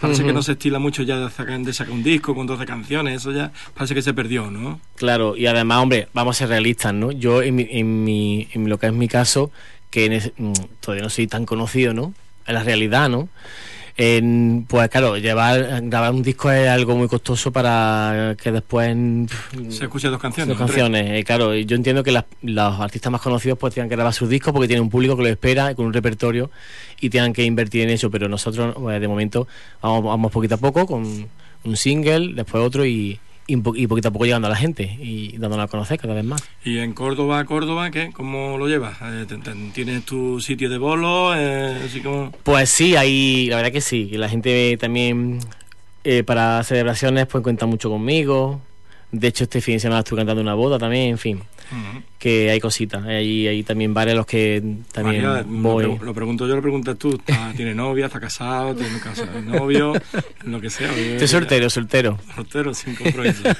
parece 0.00 0.22
que 0.24 0.32
no 0.32 0.42
se 0.44 0.52
estila 0.52 0.78
mucho 0.78 1.02
ya 1.02 1.18
de 1.18 1.28
sacar, 1.30 1.58
de 1.58 1.72
sacar 1.72 1.92
un 1.92 2.04
disco 2.04 2.36
con 2.36 2.46
12 2.46 2.64
canciones, 2.66 3.16
eso 3.16 3.32
ya 3.32 3.50
parece 3.74 3.96
que 3.96 4.02
se 4.02 4.14
perdió, 4.14 4.48
¿no? 4.48 4.78
Claro, 4.94 5.36
y 5.36 5.46
además, 5.46 5.78
hombre, 5.82 6.06
vamos 6.14 6.36
a 6.36 6.38
ser 6.38 6.50
realistas, 6.50 6.94
¿no? 6.94 7.10
Yo, 7.10 7.42
en, 7.42 7.56
mi, 7.56 7.66
en, 7.68 8.04
mi, 8.04 8.46
en 8.52 8.68
lo 8.68 8.78
que 8.78 8.86
es 8.86 8.92
mi 8.92 9.08
caso, 9.08 9.50
que 9.90 10.04
en 10.06 10.12
ese- 10.14 10.32
mm, 10.36 10.52
todavía 10.80 11.02
no 11.04 11.10
soy 11.10 11.26
tan 11.26 11.44
conocido, 11.46 11.92
¿no? 11.94 12.14
En 12.46 12.54
la 12.54 12.62
realidad, 12.62 13.08
¿no? 13.08 13.28
En- 13.96 14.64
pues 14.68 14.88
claro, 14.88 15.18
llevar, 15.18 15.82
grabar 15.82 16.12
un 16.12 16.22
disco 16.22 16.50
es 16.50 16.68
algo 16.68 16.96
muy 16.96 17.06
costoso 17.08 17.52
para 17.52 18.34
que 18.42 18.50
después 18.50 18.96
pff, 19.28 19.54
Se 19.70 19.84
escucha 19.84 20.08
dos 20.08 20.20
canciones. 20.20 20.48
dos 20.56 20.58
canciones. 20.66 21.10
Eh, 21.10 21.24
claro, 21.24 21.54
yo 21.54 21.76
entiendo 21.76 22.02
que 22.02 22.12
las- 22.12 22.24
los 22.40 22.80
artistas 22.80 23.12
más 23.12 23.20
conocidos 23.20 23.58
pues 23.58 23.74
tengan 23.74 23.88
que 23.90 23.96
grabar 23.96 24.14
sus 24.14 24.28
discos 24.30 24.52
porque 24.54 24.68
tienen 24.68 24.84
un 24.84 24.90
público 24.90 25.16
que 25.16 25.22
lo 25.24 25.28
espera 25.28 25.74
con 25.74 25.84
un 25.86 25.92
repertorio 25.92 26.50
y 27.00 27.10
tengan 27.10 27.32
que 27.34 27.44
invertir 27.44 27.82
en 27.82 27.90
eso, 27.90 28.10
pero 28.10 28.26
nosotros 28.28 28.74
pues, 28.74 29.00
de 29.00 29.08
momento 29.08 29.46
vamos, 29.82 30.04
vamos 30.04 30.32
poquito 30.32 30.54
a 30.54 30.58
poco 30.58 30.86
con 30.86 31.28
un 31.64 31.76
single, 31.76 32.32
después 32.34 32.64
otro 32.64 32.86
y, 32.86 33.18
y, 33.52 33.56
po- 33.56 33.74
y 33.76 33.86
poquito 33.86 34.08
a 34.08 34.10
poco 34.10 34.24
llegando 34.24 34.46
a 34.46 34.50
la 34.50 34.56
gente 34.56 34.84
y 35.00 35.36
dándonos 35.38 35.64
a 35.64 35.68
conocer 35.68 35.98
cada 35.98 36.14
vez 36.14 36.24
más. 36.24 36.42
Y 36.64 36.78
en 36.78 36.92
Córdoba, 36.92 37.44
Córdoba, 37.44 37.90
¿qué? 37.90 38.10
¿Cómo 38.12 38.56
lo 38.58 38.66
llevas? 38.68 38.98
Eh, 39.02 39.26
¿Tienes 39.74 40.04
tu 40.04 40.40
sitio 40.40 40.68
de 40.70 40.78
bolo? 40.78 41.32
Eh, 41.36 41.76
así 41.86 42.00
como... 42.00 42.32
Pues 42.42 42.70
sí, 42.70 42.96
ahí 42.96 43.48
la 43.50 43.56
verdad 43.56 43.72
que 43.72 43.80
sí, 43.80 44.10
la 44.12 44.28
gente 44.28 44.76
también 44.78 45.40
eh, 46.04 46.22
para 46.24 46.62
celebraciones 46.64 47.26
pues 47.26 47.42
cuenta 47.42 47.66
mucho 47.66 47.90
conmigo. 47.90 48.60
De 49.12 49.28
hecho, 49.28 49.44
este 49.44 49.60
fin 49.60 49.74
de 49.74 49.80
semana 49.80 50.00
estuve 50.00 50.18
cantando 50.20 50.40
una 50.42 50.54
boda 50.54 50.78
también, 50.78 51.10
en 51.10 51.18
fin, 51.18 51.42
que 52.18 52.48
hay 52.50 52.60
cositas. 52.60 53.04
Hay, 53.04 53.48
hay 53.48 53.62
también 53.64 53.92
bares 53.92 54.14
a 54.14 54.18
los 54.18 54.26
que 54.26 54.62
también 54.92 55.24
María, 55.24 55.44
voy. 55.46 55.84
Lo, 55.84 55.96
pre- 55.96 56.06
lo 56.06 56.14
pregunto 56.14 56.46
yo, 56.46 56.54
lo 56.54 56.62
preguntas 56.62 56.96
tú. 56.96 57.10
¿Está- 57.16 57.52
¿Tiene 57.56 57.74
novia? 57.74 58.06
¿Está 58.06 58.20
casado? 58.20 58.74
¿Tiene 58.76 59.00
casa 59.00 59.26
de 59.26 59.42
novio? 59.42 59.92
Lo 60.44 60.60
que 60.60 60.70
sea. 60.70 60.92
Estoy 60.96 61.26
soltero, 61.28 61.68
soltero. 61.70 62.18
Soltero, 62.36 62.72
sin 62.72 62.94
compromiso. 62.94 63.42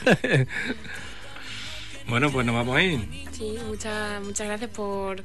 bueno, 2.09 2.31
pues 2.31 2.47
nos 2.47 2.55
vamos 2.55 2.77
a 2.77 2.83
ir. 2.83 3.01
Sí, 3.33 3.57
muchas, 3.67 4.23
muchas 4.23 4.47
gracias 4.47 4.71
por, 4.71 5.23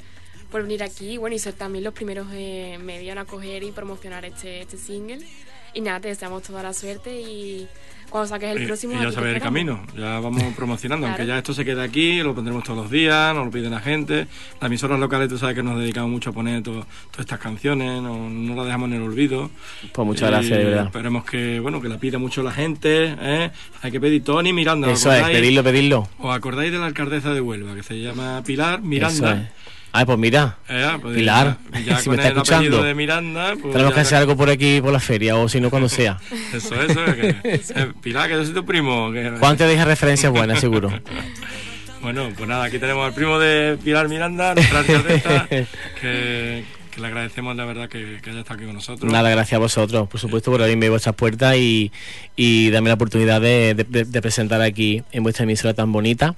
por 0.52 0.62
venir 0.64 0.84
aquí 0.84 1.18
bueno, 1.18 1.36
y 1.36 1.40
ser 1.40 1.54
también 1.54 1.84
los 1.84 1.94
primeros 1.94 2.28
eh, 2.34 2.78
medios 2.82 3.12
en 3.14 3.18
acoger 3.18 3.64
y 3.64 3.72
promocionar 3.72 4.26
este, 4.26 4.62
este 4.62 4.78
single. 4.78 5.20
Y 5.76 5.82
nada, 5.82 6.00
te 6.00 6.08
deseamos 6.08 6.42
toda 6.42 6.64
la 6.64 6.74
suerte 6.74 7.22
y 7.22 7.68
cuando 8.10 8.30
saques 8.30 8.56
el 8.56 8.64
Y- 8.64 8.66
próximo... 8.66 8.94
y 8.94 9.04
ya 9.04 9.12
sabes 9.12 9.36
el 9.36 9.42
camino, 9.42 9.86
ya 9.98 10.20
vamos 10.22 10.42
promocionando, 10.56 11.06
aunque 11.06 11.26
ya 11.26 11.38
esto 11.38 11.54
se 11.54 11.66
queda 11.66 11.84
aquí, 11.84 12.22
lo 12.24 12.34
pondremos 12.34 12.64
todos 12.64 12.78
los 12.84 12.90
días, 12.92 13.36
nos 13.36 13.46
lo 13.46 13.52
pide 13.52 13.70
la 13.70 13.82
gente. 13.82 14.28
Las 14.62 14.68
emisoras 14.68 15.00
locales, 15.02 15.28
tú 15.28 15.38
sabes 15.38 15.54
que 15.56 15.64
nos 15.64 15.78
dedicamos 15.78 16.10
mucho 16.12 16.30
a 16.30 16.34
poner 16.34 16.64
to- 16.64 16.72
todas 17.12 17.20
estas 17.20 17.40
canciones, 17.40 18.02
no, 18.02 18.30
no 18.30 18.56
las 18.56 18.66
dejamos 18.68 18.90
en 18.90 18.96
el 18.96 19.02
olvido. 19.02 19.50
Pues 19.92 20.06
muchas 20.06 20.30
gracias, 20.30 20.58
de 20.60 20.64
verdad. 20.64 20.86
Esperemos 20.86 21.26
que, 21.26 21.60
bueno, 21.60 21.82
que 21.82 21.90
la 21.90 21.98
pida 21.98 22.18
mucho 22.18 22.42
la 22.42 22.52
gente, 22.52 23.14
¿eh? 23.20 23.52
Hay 23.82 23.92
que 23.92 24.00
pedir 24.00 24.24
Tony 24.24 24.54
Miranda. 24.54 24.88
¿os 24.88 25.00
Eso 25.00 25.12
es, 25.12 25.24
pedirlo, 25.24 25.62
pedirlo. 25.64 26.08
¿Os 26.20 26.34
acordáis 26.34 26.72
de 26.72 26.78
la 26.80 26.86
alcaldesa 26.86 27.34
de 27.34 27.42
Huelva, 27.42 27.76
que 27.76 27.84
se 27.84 28.00
llama 28.00 28.42
Pilar 28.46 28.76
Eso 28.80 28.88
Miranda? 28.88 29.34
es. 29.34 29.75
Pues 30.04 30.18
mira, 30.18 30.58
Eh, 30.68 30.98
pues 31.02 31.16
Pilar, 31.16 31.58
ya, 31.74 31.80
ya 31.80 31.98
si 32.00 32.10
me 32.10 32.16
está 32.16 32.30
escuchando. 32.30 32.84
de 32.84 32.94
Miranda, 32.96 33.54
pues 33.62 33.72
tenemos 33.72 33.94
que 33.94 34.00
hacer 34.02 34.18
algo 34.18 34.36
por 34.36 34.50
aquí, 34.50 34.82
por 34.82 34.92
la 34.92 35.00
feria, 35.00 35.36
o 35.38 35.48
si 35.48 35.62
no, 35.62 35.70
cuando 35.70 35.88
sea. 35.90 36.18
Eso, 36.54 36.74
eso, 36.82 37.06
que- 37.06 37.36
eh, 37.44 37.92
Pilar, 38.02 38.28
que 38.30 38.36
yo 38.36 38.44
soy 38.46 38.54
tu 38.54 38.66
primo. 38.66 39.12
que- 39.12 39.32
Juan 39.40 39.56
te 39.58 39.66
deja 39.66 39.86
referencias 39.86 40.32
buenas, 40.32 40.60
seguro. 40.60 40.92
Bueno, 42.02 42.30
pues 42.38 42.48
nada, 42.50 42.66
aquí 42.66 42.78
tenemos 42.80 43.06
al 43.08 43.14
primo 43.14 43.40
de 43.40 43.78
Pilar 43.84 44.08
Miranda, 44.10 44.54
nuestra 44.54 44.84
que, 44.84 46.64
que 46.94 47.02
le 47.02 47.08
agradecemos 47.08 47.56
la 47.56 47.66
verdad 47.66 47.90
que, 47.90 48.20
que 48.22 48.30
haya 48.30 48.40
estado 48.42 48.56
aquí 48.56 48.66
con 48.66 48.76
nosotros. 48.76 49.12
Nada, 49.12 49.30
gracias 49.30 49.54
a 49.54 49.60
vosotros, 49.60 50.08
por 50.08 50.20
supuesto, 50.20 50.52
por 50.52 50.62
abrirme 50.62 50.90
vuestras 50.90 51.16
puertas 51.16 51.56
y, 51.58 51.92
y 52.36 52.70
darme 52.70 52.90
la 52.90 52.96
oportunidad 52.96 53.42
de, 53.42 53.74
de- 53.74 54.06
de 54.06 54.22
presentar 54.22 54.62
aquí 54.62 55.04
en 55.12 55.24
vuestra 55.24 55.44
emisora 55.44 55.74
tan 55.74 55.92
bonita 55.92 56.36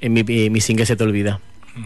en 0.00 0.12
mi, 0.14 0.24
en 0.26 0.52
mi 0.52 0.60
single 0.60 0.86
Se 0.86 0.96
Te 0.96 1.04
Olvida. 1.04 1.40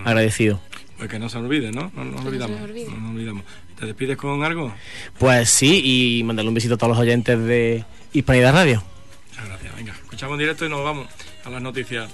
Agradecido. 0.04 0.60
Pues 0.98 1.10
que 1.10 1.18
no 1.18 1.28
se 1.28 1.38
olvide, 1.38 1.72
¿no? 1.72 1.92
No 1.94 2.04
nos 2.04 2.24
olvidamos. 2.24 2.58
nos. 2.60 2.86
No 2.88 3.10
olvidamos. 3.10 3.44
¿Te 3.78 3.86
despides 3.86 4.16
con 4.16 4.42
algo? 4.42 4.72
Pues 5.18 5.50
sí, 5.50 5.82
y 5.84 6.24
mandarle 6.24 6.48
un 6.48 6.54
besito 6.54 6.74
a 6.74 6.76
todos 6.78 6.90
los 6.90 6.98
oyentes 6.98 7.38
de 7.38 7.84
Hispanidad 8.12 8.54
Radio. 8.54 8.82
Muchas 9.28 9.46
gracias. 9.46 9.76
Venga, 9.76 9.92
escuchamos 9.92 10.34
en 10.34 10.38
directo 10.38 10.64
y 10.64 10.70
nos 10.70 10.82
vamos 10.82 11.08
a 11.44 11.50
las 11.50 11.60
noticias. 11.60 12.10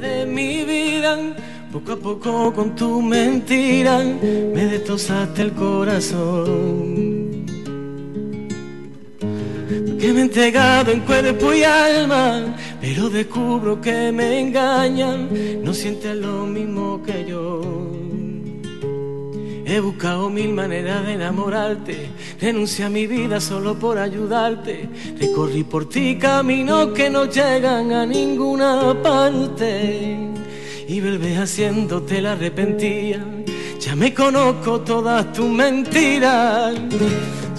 de 0.00 0.26
mi 0.26 0.64
vida, 0.64 1.36
poco 1.72 1.92
a 1.92 1.96
poco 1.96 2.52
con 2.52 2.74
tu 2.74 3.00
mentira, 3.00 3.98
me 3.98 4.66
destrozaste 4.66 5.42
el 5.42 5.52
corazón. 5.52 7.13
Que 9.68 10.12
me 10.12 10.20
he 10.20 10.22
entregado 10.22 10.90
en 10.90 11.00
cuerpo 11.00 11.54
y 11.54 11.62
alma, 11.62 12.56
pero 12.80 13.08
descubro 13.08 13.80
que 13.80 14.12
me 14.12 14.40
engañan, 14.40 15.28
no 15.62 15.72
sientes 15.72 16.14
lo 16.16 16.46
mismo 16.46 17.02
que 17.02 17.24
yo. 17.26 17.84
He 19.66 19.80
buscado 19.80 20.28
mil 20.28 20.50
maneras 20.50 21.06
de 21.06 21.14
enamorarte, 21.14 22.10
renuncié 22.38 22.84
a 22.84 22.90
mi 22.90 23.06
vida 23.06 23.40
solo 23.40 23.74
por 23.78 23.98
ayudarte. 23.98 24.88
Recorrí 25.18 25.64
por 25.64 25.88
ti 25.88 26.18
caminos 26.18 26.88
que 26.88 27.08
no 27.08 27.24
llegan 27.24 27.90
a 27.92 28.04
ninguna 28.04 28.94
parte. 29.02 30.28
Y 30.86 31.00
vuelves 31.00 31.38
haciéndote 31.38 32.20
la 32.20 32.32
arrepentía. 32.32 33.24
Ya 33.80 33.96
me 33.96 34.12
conozco 34.12 34.82
todas 34.82 35.32
tus 35.32 35.48
mentiras. 35.48 36.74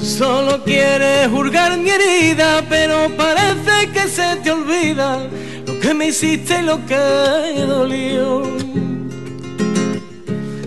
Solo 0.06 0.64
quieres 0.64 1.28
hurgar 1.30 1.78
mi 1.80 1.90
herida, 1.90 2.64
pero 2.70 3.10
parece 3.18 3.90
que 3.92 4.08
se 4.08 4.36
te 4.44 4.52
olvida 4.52 5.28
lo 5.66 5.80
que 5.80 5.96
me 5.96 6.10
hiciste 6.10 6.60
y 6.60 6.62
lo 6.62 6.86
que 6.86 6.96
dolió. 7.68 8.44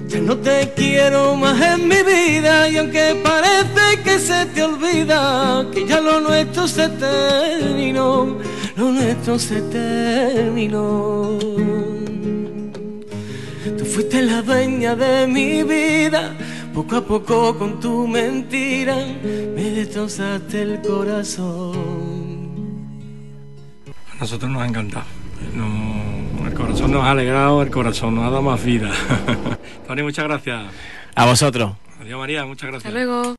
Ya 0.09 0.19
no 0.19 0.37
te 0.39 0.73
quiero 0.75 1.37
más 1.37 1.61
en 1.63 1.87
mi 1.87 2.03
vida 2.03 2.69
y 2.69 2.79
aunque 2.79 3.17
parece 3.23 4.03
que 4.03 4.19
se 4.19 4.45
te 4.47 4.65
olvida 4.65 5.65
que 5.73 5.87
ya 5.87 6.01
lo 6.01 6.21
nuestro 6.21 6.67
se 6.67 6.89
terminó, 6.89 8.39
lo 8.77 8.91
nuestro 8.91 9.39
se 9.39 9.63
terminó. 9.63 11.39
Tú 13.79 13.85
fuiste 13.85 14.21
la 14.21 14.43
dueña 14.43 14.97
de 14.97 15.29
mi 15.29 15.63
vida, 15.63 16.37
poco 16.79 16.97
a 16.97 17.01
poco 17.05 17.59
con 17.59 17.81
tu 17.81 18.07
mentira 18.07 18.95
me 19.57 19.65
destrozaste 19.71 20.63
el 20.63 20.81
corazón. 20.81 21.75
A 24.15 24.21
nosotros 24.21 24.49
nos 24.49 24.63
ha 24.63 24.67
encantado. 24.67 25.05
No- 25.55 26.47
el 26.47 26.55
corazón 26.55 26.93
nos 26.93 27.03
ha 27.05 27.11
alegrado, 27.11 27.63
el 27.63 27.71
corazón 27.71 28.15
nos 28.15 28.25
ha 28.25 28.31
dado 28.31 28.43
más 28.43 28.65
vida. 28.65 28.91
Tony, 29.89 30.03
muchas 30.03 30.25
gracias. 30.25 30.73
A 31.17 31.27
vosotros. 31.27 31.73
Adiós 32.01 32.19
María, 32.19 32.45
muchas 32.47 32.71
gracias. 32.71 32.87
Hasta 32.95 33.05
luego. 33.05 33.37